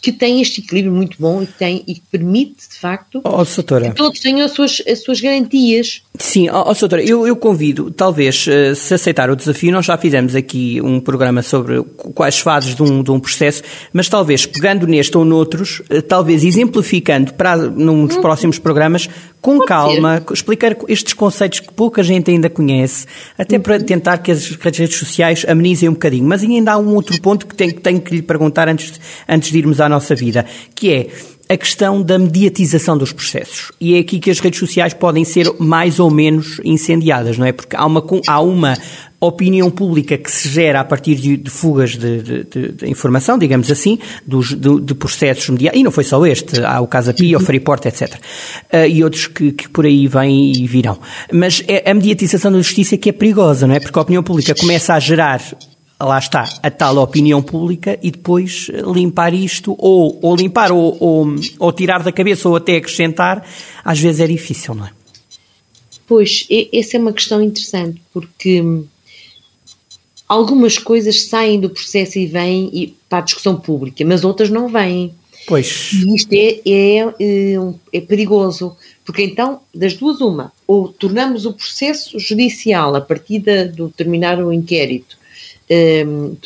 que 0.00 0.12
tem 0.12 0.40
este 0.40 0.60
equilíbrio 0.60 0.94
muito 0.94 1.16
bom 1.18 1.42
e 1.42 1.46
que, 1.46 1.52
tem, 1.54 1.84
e 1.86 1.94
que 1.94 2.02
permite, 2.10 2.68
de 2.68 2.78
facto, 2.78 3.20
oh, 3.24 3.44
que 3.44 3.90
todos 3.94 4.20
tenham 4.20 4.44
as 4.44 4.52
suas, 4.52 4.82
as 4.88 5.02
suas 5.02 5.20
garantias. 5.20 6.02
Sim, 6.18 6.48
oh, 6.50 6.64
oh 6.66 6.74
doutora, 6.74 7.02
eu, 7.02 7.26
eu 7.26 7.36
convido, 7.36 7.90
talvez, 7.90 8.46
eh, 8.48 8.74
se 8.74 8.94
aceitar 8.94 9.30
o 9.30 9.36
desafio, 9.36 9.72
nós 9.72 9.86
já 9.86 9.96
fizemos 9.96 10.34
aqui 10.34 10.80
um 10.80 11.00
programa 11.00 11.42
sobre 11.42 11.82
quais 12.14 12.38
fases 12.38 12.74
de 12.74 12.82
um, 12.82 13.02
de 13.02 13.10
um 13.10 13.20
processo, 13.20 13.62
mas 13.92 14.08
talvez 14.08 14.46
pegando 14.46 14.86
neste 14.86 15.16
ou 15.16 15.24
noutros, 15.24 15.82
eh, 15.90 16.00
talvez 16.00 16.44
exemplificando 16.44 17.34
para, 17.34 17.56
num 17.56 18.06
dos 18.06 18.16
hum. 18.16 18.20
próximos 18.20 18.58
programas, 18.58 19.08
com 19.40 19.58
Pode 19.58 19.68
calma, 19.68 20.22
ser. 20.26 20.34
explicar 20.34 20.76
estes 20.88 21.12
conceitos 21.12 21.60
que 21.60 21.72
pouca 21.72 22.02
gente 22.02 22.30
ainda 22.30 22.50
conhece, 22.50 23.06
até 23.36 23.56
uhum. 23.56 23.62
para 23.62 23.80
tentar 23.80 24.18
que 24.18 24.32
as 24.32 24.50
redes 24.50 24.96
sociais 24.96 25.44
amenizem 25.48 25.88
um 25.88 25.92
bocadinho. 25.92 26.24
Mas 26.24 26.42
ainda 26.42 26.72
há 26.72 26.78
um 26.78 26.94
outro 26.94 27.20
ponto 27.20 27.46
que 27.46 27.54
tenho, 27.54 27.74
tenho 27.74 28.00
que 28.00 28.14
lhe 28.14 28.22
perguntar 28.22 28.68
antes, 28.68 29.00
antes 29.28 29.50
de 29.50 29.58
irmos 29.58 29.80
à 29.80 29.87
nossa 29.88 30.14
vida, 30.14 30.44
que 30.74 30.92
é 30.92 31.06
a 31.48 31.56
questão 31.56 32.02
da 32.02 32.18
mediatização 32.18 32.96
dos 32.96 33.12
processos. 33.12 33.72
E 33.80 33.94
é 33.94 34.00
aqui 34.00 34.18
que 34.18 34.30
as 34.30 34.38
redes 34.38 34.60
sociais 34.60 34.92
podem 34.92 35.24
ser 35.24 35.50
mais 35.58 35.98
ou 35.98 36.10
menos 36.10 36.60
incendiadas, 36.62 37.38
não 37.38 37.46
é? 37.46 37.52
Porque 37.52 37.74
há 37.74 37.86
uma, 37.86 38.04
há 38.26 38.40
uma 38.40 38.76
opinião 39.20 39.70
pública 39.70 40.16
que 40.16 40.30
se 40.30 40.48
gera 40.48 40.80
a 40.80 40.84
partir 40.84 41.16
de, 41.16 41.36
de 41.36 41.50
fugas 41.50 41.96
de, 41.96 42.22
de, 42.44 42.72
de, 42.72 42.88
informação, 42.88 43.38
digamos 43.38 43.70
assim, 43.70 43.98
dos, 44.26 44.54
de, 44.54 44.94
processos 44.94 45.48
mediáticos, 45.48 45.80
e 45.80 45.84
não 45.84 45.90
foi 45.90 46.04
só 46.04 46.24
este, 46.26 46.62
há 46.62 46.80
o 46.80 46.86
Casa 46.86 47.14
Pia, 47.14 47.38
o 47.38 47.40
Freeport, 47.40 47.86
etc. 47.86 48.14
Uh, 48.72 48.86
e 48.86 49.02
outros 49.02 49.26
que, 49.26 49.52
que, 49.52 49.68
por 49.68 49.86
aí 49.86 50.06
vêm 50.06 50.52
e 50.52 50.66
virão. 50.66 50.98
Mas 51.32 51.64
é 51.66 51.90
a 51.90 51.94
mediatização 51.94 52.52
da 52.52 52.58
justiça 52.58 52.96
que 52.96 53.08
é 53.08 53.12
perigosa, 53.12 53.66
não 53.66 53.74
é? 53.74 53.80
Porque 53.80 53.98
a 53.98 54.02
opinião 54.02 54.22
pública 54.22 54.54
começa 54.54 54.94
a 54.94 55.00
gerar 55.00 55.40
lá 56.00 56.18
está, 56.18 56.48
a 56.62 56.70
tal 56.70 56.96
opinião 56.98 57.42
pública 57.42 57.98
e 58.00 58.10
depois 58.10 58.68
limpar 58.94 59.34
isto, 59.34 59.74
ou, 59.78 60.18
ou 60.22 60.36
limpar, 60.36 60.70
ou, 60.70 60.96
ou, 61.00 61.26
ou, 61.58 61.72
tirar 61.72 62.02
da 62.02 62.12
cabeça, 62.12 62.48
ou 62.48 62.56
até 62.56 62.76
acrescentar, 62.76 63.44
às 63.84 63.98
vezes 63.98 64.20
é 64.20 64.26
difícil, 64.26 64.74
não 64.74 64.86
é? 64.86 64.92
Pois, 66.06 66.46
essa 66.72 66.96
é 66.96 67.00
uma 67.00 67.12
questão 67.12 67.42
interessante, 67.42 68.00
porque 68.12 68.62
algumas 70.28 70.78
coisas 70.78 71.28
saem 71.28 71.60
do 71.60 71.68
processo 71.68 72.18
e 72.18 72.26
vêm 72.26 72.94
para 73.08 73.18
a 73.18 73.22
discussão 73.22 73.56
pública, 73.56 74.04
mas 74.06 74.24
outras 74.24 74.48
não 74.48 74.68
vêm. 74.68 75.12
Pois. 75.46 75.92
E 75.92 76.14
isto 76.14 76.32
é, 76.32 76.60
é, 76.64 76.98
é, 77.20 77.54
é 77.92 78.00
perigoso, 78.00 78.76
porque 79.04 79.22
então, 79.22 79.60
das 79.74 79.94
duas, 79.94 80.20
uma, 80.20 80.52
ou 80.66 80.88
tornamos 80.88 81.44
o 81.44 81.52
processo 81.52 82.18
judicial 82.18 82.94
a 82.94 83.00
partir 83.00 83.40
de, 83.40 83.68
de 83.68 83.88
terminar 83.90 84.42
o 84.42 84.52
inquérito 84.52 85.17
um, 85.70 86.36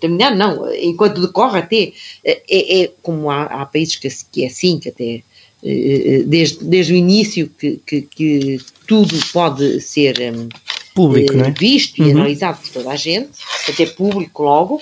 terminar 0.00 0.36
não, 0.36 0.72
enquanto 0.74 1.20
decorre 1.20 1.58
até, 1.58 1.92
é, 2.24 2.82
é 2.82 2.90
como 3.02 3.30
há, 3.30 3.44
há 3.44 3.66
países 3.66 3.96
que, 3.96 4.08
que, 4.30 4.44
é 4.44 4.46
assim, 4.46 4.78
que 4.78 4.88
até 4.88 5.22
eh, 5.64 6.22
desde, 6.26 6.64
desde 6.64 6.92
o 6.92 6.96
início 6.96 7.50
que, 7.58 7.80
que, 7.84 8.02
que 8.02 8.60
tudo 8.86 9.18
pode 9.32 9.80
ser 9.80 10.16
um, 10.32 10.48
público, 10.94 11.34
uh, 11.34 11.44
é? 11.44 11.50
visto 11.50 12.00
uhum. 12.00 12.08
e 12.08 12.12
analisado 12.12 12.60
por 12.60 12.70
toda 12.70 12.90
a 12.90 12.96
gente, 12.96 13.30
até 13.68 13.84
público 13.86 14.42
logo, 14.42 14.80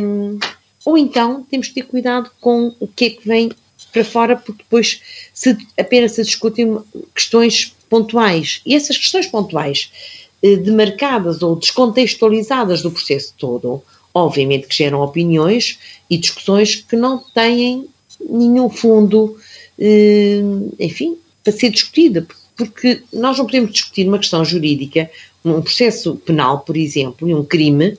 um, 0.00 0.38
ou 0.84 0.98
então 0.98 1.46
temos 1.48 1.68
que 1.68 1.74
ter 1.74 1.82
cuidado 1.82 2.30
com 2.40 2.74
o 2.80 2.86
que 2.86 3.04
é 3.04 3.10
que 3.10 3.26
vem 3.26 3.50
para 3.92 4.04
fora, 4.04 4.36
porque 4.36 4.62
depois 4.62 5.00
se, 5.32 5.56
apenas 5.78 6.12
se 6.12 6.22
discutem 6.22 6.78
questões 7.14 7.74
pontuais. 7.88 8.62
E 8.64 8.74
essas 8.74 8.96
questões 8.96 9.26
pontuais 9.26 9.90
eh, 9.90 10.21
demarcadas 10.42 11.42
ou 11.42 11.54
descontextualizadas 11.56 12.82
do 12.82 12.90
processo 12.90 13.32
todo, 13.38 13.82
obviamente 14.12 14.66
que 14.66 14.76
geram 14.76 15.00
opiniões 15.00 15.78
e 16.10 16.18
discussões 16.18 16.76
que 16.76 16.96
não 16.96 17.18
têm 17.18 17.88
nenhum 18.28 18.68
fundo, 18.68 19.36
eh, 19.78 20.40
enfim, 20.78 21.16
para 21.42 21.52
ser 21.52 21.70
discutida, 21.70 22.26
porque 22.56 23.02
nós 23.12 23.38
não 23.38 23.46
podemos 23.46 23.72
discutir 23.72 24.06
uma 24.06 24.18
questão 24.18 24.44
jurídica, 24.44 25.10
um 25.44 25.62
processo 25.62 26.16
penal, 26.16 26.60
por 26.60 26.76
exemplo, 26.76 27.28
e 27.28 27.34
um 27.34 27.44
crime, 27.44 27.96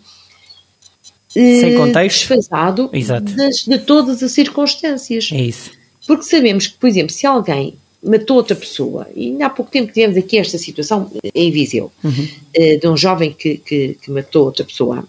eh, 1.36 1.60
sem 1.60 1.76
contexto, 1.76 2.20
desfasado 2.20 2.90
das, 3.36 3.64
de 3.66 3.80
todas 3.80 4.22
as 4.22 4.32
circunstâncias. 4.32 5.30
É 5.32 5.42
isso. 5.42 5.72
Porque 6.06 6.24
sabemos 6.24 6.68
que, 6.68 6.78
por 6.78 6.88
exemplo, 6.88 7.14
se 7.14 7.26
alguém 7.26 7.76
matou 8.04 8.38
outra 8.38 8.56
pessoa. 8.56 9.08
E 9.16 9.28
ainda 9.28 9.46
há 9.46 9.50
pouco 9.50 9.72
tempo 9.72 9.92
tivemos 9.92 10.18
aqui 10.18 10.38
esta 10.38 10.58
situação 10.58 11.12
em 11.34 11.52
Viseu, 11.52 11.92
uhum. 12.04 12.28
Eh, 12.54 12.78
de 12.78 12.88
um 12.88 12.98
jovem 12.98 13.34
que, 13.34 13.58
que, 13.58 13.98
que, 14.02 14.12
matou 14.12 14.46
outra 14.46 14.66
pessoa. 14.66 15.08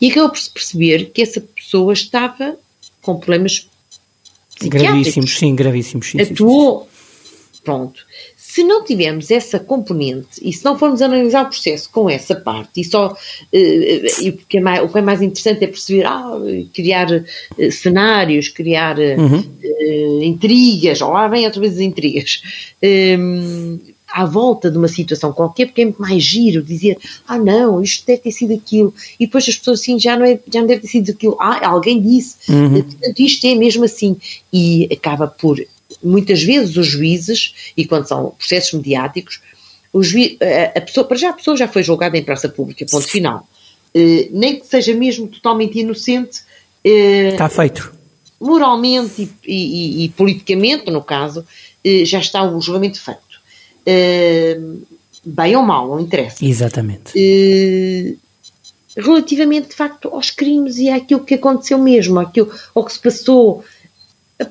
E 0.00 0.10
acabou 0.10 0.30
por 0.30 0.38
se 0.38 0.50
perceber 0.50 1.10
que 1.10 1.22
essa 1.22 1.40
pessoa 1.40 1.92
estava 1.92 2.56
com 3.02 3.18
problemas 3.18 3.68
gravíssimos, 4.60 5.38
sim, 5.38 5.54
gravíssimos. 5.54 6.10
Sim, 6.10 6.20
Atuou, 6.20 6.82
sim, 6.82 7.36
sim. 7.52 7.60
pronto 7.62 8.00
se 8.50 8.64
não 8.64 8.82
tivermos 8.82 9.30
essa 9.30 9.58
componente 9.58 10.40
e 10.40 10.50
se 10.54 10.64
não 10.64 10.78
formos 10.78 11.02
analisar 11.02 11.44
o 11.44 11.48
processo 11.48 11.90
com 11.90 12.08
essa 12.08 12.34
parte 12.34 12.80
e 12.80 12.84
só 12.84 13.08
uh, 13.08 13.16
e 13.52 14.30
o 14.30 14.38
que, 14.48 14.56
é 14.56 14.60
mais, 14.62 14.82
o 14.82 14.88
que 14.88 14.98
é 14.98 15.02
mais 15.02 15.20
interessante 15.20 15.64
é 15.64 15.66
perceber 15.66 16.06
ah, 16.06 16.32
criar 16.72 17.08
uh, 17.10 17.70
cenários, 17.70 18.48
criar 18.48 18.98
uhum. 18.98 19.40
uh, 19.40 20.22
intrigas, 20.22 21.02
ou 21.02 21.10
lá 21.10 21.28
vem 21.28 21.44
outra 21.44 21.60
vez 21.60 21.74
as 21.74 21.80
intrigas 21.80 22.42
um, 22.82 23.78
à 24.10 24.24
volta 24.24 24.70
de 24.70 24.78
uma 24.78 24.88
situação 24.88 25.30
qualquer, 25.30 25.66
porque 25.66 25.82
é 25.82 25.84
muito 25.84 26.00
mais 26.00 26.22
giro 26.22 26.62
dizer, 26.62 26.96
ah 27.26 27.36
não, 27.36 27.82
isto 27.82 28.06
deve 28.06 28.22
ter 28.22 28.32
sido 28.32 28.54
aquilo, 28.54 28.94
e 29.20 29.26
depois 29.26 29.46
as 29.46 29.58
pessoas 29.58 29.80
assim, 29.80 30.00
já 30.00 30.16
não, 30.16 30.24
é, 30.24 30.40
já 30.50 30.60
não 30.60 30.66
deve 30.66 30.80
ter 30.80 30.88
sido 30.88 31.10
aquilo, 31.10 31.36
ah, 31.38 31.68
alguém 31.68 32.00
disse, 32.00 32.50
uhum. 32.50 32.82
portanto 32.82 33.20
isto 33.20 33.46
é 33.46 33.54
mesmo 33.54 33.84
assim, 33.84 34.16
e 34.50 34.88
acaba 34.90 35.26
por 35.26 35.60
muitas 36.02 36.42
vezes 36.42 36.76
os 36.76 36.86
juízes, 36.86 37.72
e 37.76 37.84
quando 37.84 38.06
são 38.06 38.30
processos 38.30 38.74
mediáticos, 38.74 39.40
juiz, 40.02 40.36
a, 40.74 40.80
pessoa, 40.80 41.06
para 41.06 41.16
já 41.16 41.30
a 41.30 41.32
pessoa 41.32 41.56
já 41.56 41.68
foi 41.68 41.82
julgada 41.82 42.16
em 42.16 42.22
praça 42.22 42.48
pública, 42.48 42.84
ponto 42.90 43.08
final. 43.08 43.48
Uh, 43.94 44.28
nem 44.30 44.60
que 44.60 44.66
seja 44.66 44.94
mesmo 44.94 45.26
totalmente 45.26 45.78
inocente. 45.78 46.40
Uh, 46.84 47.32
Está 47.32 47.48
feito. 47.48 47.92
Moralmente 48.40 49.28
e, 49.44 50.02
e, 50.02 50.04
e 50.04 50.08
politicamente, 50.10 50.90
no 50.90 51.02
caso, 51.02 51.40
uh, 51.40 52.04
já 52.04 52.18
está 52.18 52.44
o 52.44 52.60
julgamento 52.60 53.00
feito. 53.00 53.20
bem 55.24 55.56
ou 55.56 55.62
mal, 55.62 55.88
não 55.88 56.00
interessa. 56.00 56.44
Exatamente. 56.44 57.12
relativamente, 58.96 59.68
de 59.68 59.74
facto, 59.74 60.08
aos 60.08 60.30
crimes 60.30 60.76
e 60.76 60.90
àquilo 60.90 61.24
que 61.24 61.34
aconteceu 61.34 61.78
mesmo, 61.78 62.20
àquilo, 62.20 62.52
ao 62.74 62.84
que 62.84 62.92
se 62.92 62.98
passou, 62.98 63.64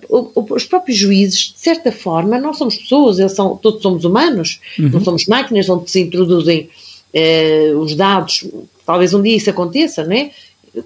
os 0.09 0.65
próprios 0.65 0.97
juízes, 0.97 1.53
de 1.53 1.59
certa 1.59 1.91
forma, 1.91 2.37
nós 2.37 2.57
somos 2.57 2.75
pessoas, 2.75 3.19
eles 3.19 3.31
são, 3.31 3.55
todos 3.55 3.81
somos 3.81 4.03
humanos, 4.03 4.59
uhum. 4.77 4.89
não 4.89 5.01
somos 5.01 5.25
máquinas 5.27 5.69
onde 5.69 5.89
se 5.89 6.01
introduzem 6.01 6.69
eh, 7.13 7.71
os 7.75 7.95
dados. 7.95 8.45
Talvez 8.85 9.13
um 9.13 9.21
dia 9.21 9.37
isso 9.37 9.49
aconteça, 9.49 10.03
não 10.03 10.13
é? 10.13 10.31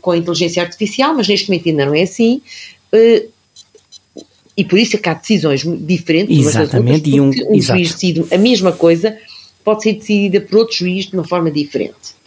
Com 0.01 0.11
a 0.11 0.17
inteligência 0.17 0.61
artificial, 0.61 1.15
mas 1.15 1.27
neste 1.27 1.49
momento 1.49 1.69
ainda 1.69 1.85
não 1.85 1.95
é 1.95 2.03
assim. 2.03 2.41
Eh, 2.91 3.25
e 4.55 4.63
por 4.63 4.77
isso 4.77 4.95
é 4.95 4.99
que 4.99 5.09
há 5.09 5.15
decisões 5.15 5.63
diferentes 5.65 6.37
Exatamente, 6.37 7.19
umas 7.19 7.35
das 7.35 7.39
outras, 7.39 7.47
um, 7.47 7.57
um 7.57 7.61
juiz 7.61 7.91
decide 7.93 8.25
a 8.31 8.37
mesma 8.37 8.71
coisa, 8.71 9.17
pode 9.63 9.81
ser 9.81 9.93
decidida 9.93 10.41
por 10.41 10.59
outro 10.59 10.75
juiz 10.75 11.07
de 11.07 11.15
uma 11.15 11.23
forma 11.23 11.49
diferente. 11.49 12.20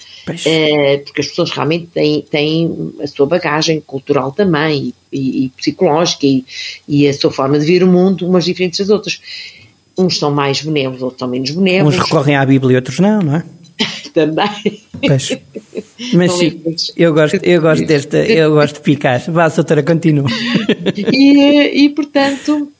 É, 0.46 0.98
porque 0.98 1.20
as 1.20 1.28
pessoas 1.28 1.50
realmente 1.50 1.86
têm, 1.88 2.22
têm 2.22 2.94
a 3.02 3.06
sua 3.06 3.26
bagagem 3.26 3.80
cultural 3.80 4.32
também 4.32 4.94
e, 5.12 5.44
e 5.44 5.48
psicológica 5.50 6.26
e, 6.26 6.44
e, 6.88 7.06
a 7.06 7.12
sua 7.12 7.30
forma 7.30 7.58
de 7.58 7.66
ver 7.66 7.82
o 7.82 7.86
mundo, 7.86 8.26
umas 8.26 8.44
diferentes 8.44 8.78
das 8.78 8.90
outras. 8.90 9.20
Uns 9.96 10.18
são 10.18 10.30
mais 10.30 10.62
benévolos, 10.62 11.02
outros 11.02 11.18
são 11.18 11.28
menos 11.28 11.50
benévolos. 11.50 11.96
Uns 11.96 12.02
recorrem 12.02 12.36
à 12.36 12.44
Bíblia 12.44 12.74
e 12.74 12.76
outros 12.76 12.98
não, 12.98 13.20
não 13.20 13.36
é? 13.36 13.44
também. 14.14 14.80
Mas 16.14 16.32
sim, 16.32 16.60
eu 16.96 17.12
gosto, 17.12 17.36
eu 17.42 17.60
gosto 17.60 17.86
desta, 17.86 18.18
eu 18.18 18.52
gosto 18.52 18.76
de 18.76 18.80
picar. 18.80 19.20
Vá, 19.30 19.48
doutora, 19.48 19.82
continua. 19.82 20.28
E, 21.12 21.84
e 21.84 21.88
portanto, 21.90 22.70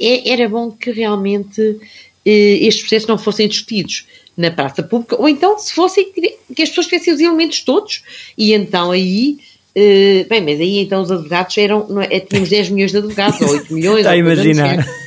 é, 0.00 0.32
era 0.32 0.48
bom 0.48 0.70
que 0.70 0.90
realmente 0.90 1.78
eh, 2.24 2.58
estes 2.66 2.80
processos 2.82 3.08
não 3.08 3.18
fossem 3.18 3.48
discutidos 3.48 4.06
na 4.36 4.50
praça 4.50 4.82
pública, 4.82 5.16
ou 5.18 5.28
então 5.28 5.58
se 5.58 5.72
fossem 5.72 6.06
que 6.12 6.62
as 6.62 6.68
pessoas 6.68 6.86
tivessem 6.86 7.14
os 7.14 7.20
elementos 7.20 7.60
todos, 7.62 8.02
e 8.36 8.52
então 8.52 8.90
aí. 8.90 9.38
eh, 9.74 10.26
bem, 10.28 10.40
mas 10.40 10.60
aí 10.60 10.80
então 10.80 11.02
os 11.02 11.10
advogados 11.10 11.56
eram. 11.58 11.86
Não 11.88 12.02
é, 12.02 12.20
tínhamos 12.20 12.48
10 12.48 12.70
milhões 12.70 12.90
de 12.90 12.98
advogados, 12.98 13.40
ou 13.40 13.48
8 13.50 13.74
milhões. 13.74 13.98
Está 13.98 14.10
a 14.10 14.16
imaginar. 14.16 14.86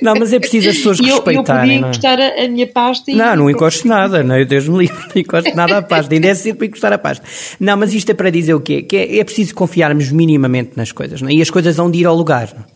Não, 0.00 0.14
mas 0.14 0.32
é 0.32 0.38
preciso 0.38 0.70
as 0.70 0.76
pessoas 0.76 0.98
eu, 1.00 1.06
eu 1.06 1.22
podia 1.22 1.40
respeitarem. 1.40 1.80
não 1.80 1.88
é? 1.88 1.90
encostar 1.90 2.18
a, 2.18 2.44
a 2.44 2.48
minha 2.48 2.66
pasta 2.66 3.10
e. 3.10 3.14
Não, 3.14 3.36
não 3.36 3.50
encosto 3.50 3.86
nada, 3.86 4.22
não, 4.22 4.38
eu 4.38 4.46
Deus 4.46 4.66
me 4.68 4.78
livre, 4.78 4.96
não 4.96 5.20
encosto 5.20 5.54
nada 5.54 5.78
à 5.78 5.82
pasta, 5.82 6.14
ainda 6.14 6.28
é 6.28 6.34
cedo 6.34 6.56
para 6.56 6.66
encostar 6.66 6.92
a 6.92 6.98
pasta. 6.98 7.24
Não, 7.60 7.76
mas 7.76 7.92
isto 7.92 8.10
é 8.10 8.14
para 8.14 8.30
dizer 8.30 8.54
o 8.54 8.60
quê? 8.60 8.82
Que 8.82 8.96
é, 8.96 9.18
é 9.18 9.24
preciso 9.24 9.54
confiarmos 9.54 10.10
minimamente 10.10 10.70
nas 10.76 10.92
coisas, 10.92 11.20
não 11.20 11.28
é? 11.28 11.34
E 11.34 11.42
as 11.42 11.50
coisas 11.50 11.76
vão 11.76 11.90
de 11.90 11.98
ir 11.98 12.06
ao 12.06 12.14
lugar. 12.14 12.48
não 12.54 12.62
é? 12.62 12.75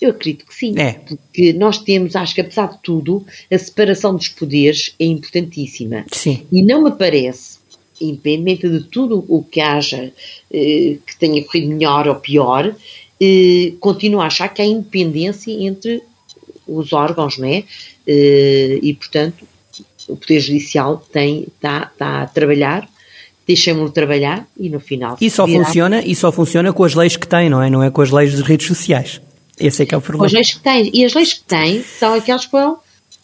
Eu 0.00 0.10
acredito 0.10 0.44
que 0.46 0.54
sim. 0.54 0.74
É. 0.78 0.94
Porque 0.94 1.52
nós 1.52 1.78
temos, 1.78 2.14
acho 2.16 2.34
que 2.34 2.40
apesar 2.40 2.68
de 2.68 2.78
tudo, 2.82 3.24
a 3.50 3.56
separação 3.58 4.14
dos 4.14 4.28
poderes 4.28 4.94
é 4.98 5.04
importantíssima. 5.04 6.04
Sim. 6.10 6.44
E 6.52 6.62
não 6.62 6.82
me 6.82 6.90
parece, 6.92 7.58
independente 8.00 8.68
de 8.68 8.80
tudo 8.84 9.24
o 9.28 9.42
que 9.42 9.60
haja 9.60 10.12
eh, 10.52 10.96
que 11.06 11.16
tenha 11.18 11.42
corrido 11.44 11.68
melhor 11.68 12.08
ou 12.08 12.16
pior, 12.16 12.74
eh, 13.20 13.72
continuo 13.80 14.20
a 14.20 14.26
achar 14.26 14.48
que 14.48 14.60
há 14.60 14.64
independência 14.66 15.52
entre 15.52 16.02
os 16.66 16.92
órgãos, 16.92 17.38
não 17.38 17.46
é? 17.48 17.62
Eh, 18.06 18.78
e, 18.82 18.94
portanto, 18.94 19.46
o 20.08 20.16
Poder 20.16 20.40
Judicial 20.40 21.02
tem, 21.12 21.44
está, 21.54 21.90
está 21.92 22.22
a 22.22 22.26
trabalhar, 22.26 22.88
deixemos-lo 23.46 23.90
trabalhar 23.90 24.46
e 24.58 24.68
no 24.68 24.80
final. 24.80 25.16
E 25.20 25.30
só 25.30 25.46
virá- 25.46 25.64
funciona, 25.64 26.02
e 26.04 26.14
só 26.14 26.32
funciona 26.32 26.72
com 26.72 26.84
as 26.84 26.94
leis 26.94 27.16
que 27.16 27.26
tem, 27.28 27.48
não 27.48 27.62
é? 27.62 27.70
Não 27.70 27.82
é 27.82 27.90
com 27.90 28.02
as 28.02 28.10
leis 28.10 28.32
das 28.32 28.42
redes 28.42 28.66
sociais. 28.66 29.20
Esse 29.58 29.82
é 29.82 29.86
que 29.86 29.94
é 29.94 29.98
o 29.98 30.00
problema. 30.00 30.26
as 30.26 30.32
leis 30.32 30.52
que 30.54 30.60
tem. 30.60 30.90
E 30.92 31.04
as 31.04 31.14
leis 31.14 31.32
que 31.34 31.42
tem 31.42 31.82
são 31.98 32.14
aquelas 32.14 32.44
que 32.44 32.50
foram. 32.50 32.78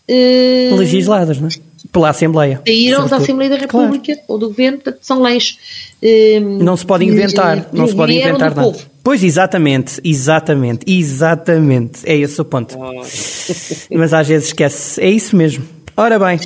eh, 0.09 0.71
Legisladas, 0.73 1.39
não 1.41 1.49
é? 1.49 1.51
Pela 1.93 2.11
Assembleia. 2.11 2.61
saíram 2.67 3.07
da. 3.07 3.17
Assembleia 3.17 3.51
da 3.51 3.67
Claro. 3.67 3.87
República 3.93 4.21
ou 4.29 4.39
do 4.39 4.49
Governo, 4.49 4.79
portanto, 4.79 4.99
são 5.03 5.21
leis. 5.23 5.57
eh, 6.03 6.39
Não 6.41 6.77
se 6.77 6.85
pode 6.87 7.05
inventar, 7.05 7.69
não 7.73 7.87
se 7.87 7.95
pode 7.95 8.13
inventar 8.13 8.51
nada. 8.55 8.63
povo. 8.63 8.79
Pois, 9.03 9.25
exatamente, 9.25 9.99
exatamente, 10.05 10.85
exatamente. 10.87 12.01
É 12.05 12.17
esse 12.17 12.41
o 12.41 12.45
ponto. 12.45 12.77
Mas 13.91 14.13
às 14.13 14.29
vezes 14.29 14.49
esquece. 14.49 15.01
É 15.01 15.09
isso 15.11 15.35
mesmo. 15.35 15.65
Ora 15.97 16.19
bem, 16.19 16.39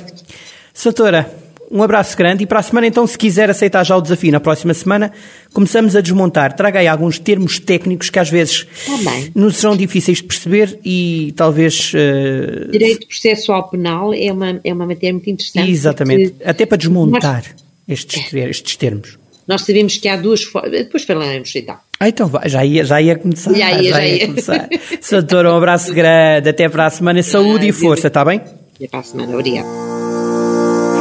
Soutora, 0.73 1.29
um 1.71 1.81
abraço 1.83 2.15
grande 2.17 2.43
e 2.43 2.47
para 2.47 2.59
a 2.59 2.63
semana 2.63 2.87
então, 2.87 3.05
se 3.07 3.17
quiser 3.17 3.49
aceitar 3.49 3.83
já 3.83 3.95
o 3.97 4.01
desafio 4.01 4.31
na 4.31 4.39
próxima 4.39 4.73
semana, 4.73 5.11
começamos 5.55 5.95
a 5.95 6.01
desmontar. 6.01 6.53
Traga 6.53 6.79
aí 6.79 6.87
alguns 6.87 7.17
termos 7.17 7.57
técnicos 7.57 8.09
que 8.09 8.19
às 8.19 8.29
vezes 8.29 8.67
Tá 8.85 9.11
nos 9.33 9.55
serão 9.55 9.75
difíceis 9.75 10.17
de 10.17 10.25
perceber 10.25 10.77
e 10.85 11.33
talvez... 11.35 11.93
eh, 11.95 12.67
Direito 12.69 13.07
processual 13.07 13.69
penal 13.69 14.13
é 14.13 14.31
uma, 14.31 14.59
é 14.63 14.73
uma 14.73 14.85
matéria 14.85 15.13
muito 15.13 15.29
interessante. 15.29 15.71
exatamente. 15.71 16.35
Até 16.43 16.65
para 16.65 16.77
desmontar 16.77 17.43
estes, 17.87 18.31
estes 18.33 18.75
termos. 18.75 19.17
Nós 19.47 19.61
sabemos 19.61 19.97
que 19.97 20.07
há 20.07 20.17
duas 20.17 20.43
formas. 20.43 20.71
Depois 20.71 21.03
falaremos 21.03 21.55
então. 21.55 21.77
Ah, 21.99 22.09
então 22.09 22.27
vai, 22.27 22.49
já 22.49 22.65
ia, 22.65 22.83
já 22.83 23.01
ia 23.01 23.15
começar. 23.15 23.53
Já 23.53 23.81
ia, 23.81 23.89
já 23.91 24.05
ia. 24.05 24.27
começar. 24.27 24.67
Soutora, 25.01 25.53
um 25.53 25.57
abraço 25.57 25.93
grande, 25.93 26.49
até 26.49 26.67
para 26.67 26.87
a 26.87 26.89
semana, 26.89 27.23
saúde 27.23 27.67
e 27.67 27.71
força, 27.71 28.07
está 28.07 28.25
bem? 28.25 28.41
Até 28.75 28.87
para 28.87 28.99
a 28.99 29.03
semana. 29.03 29.33
Obrigada. 29.33 29.94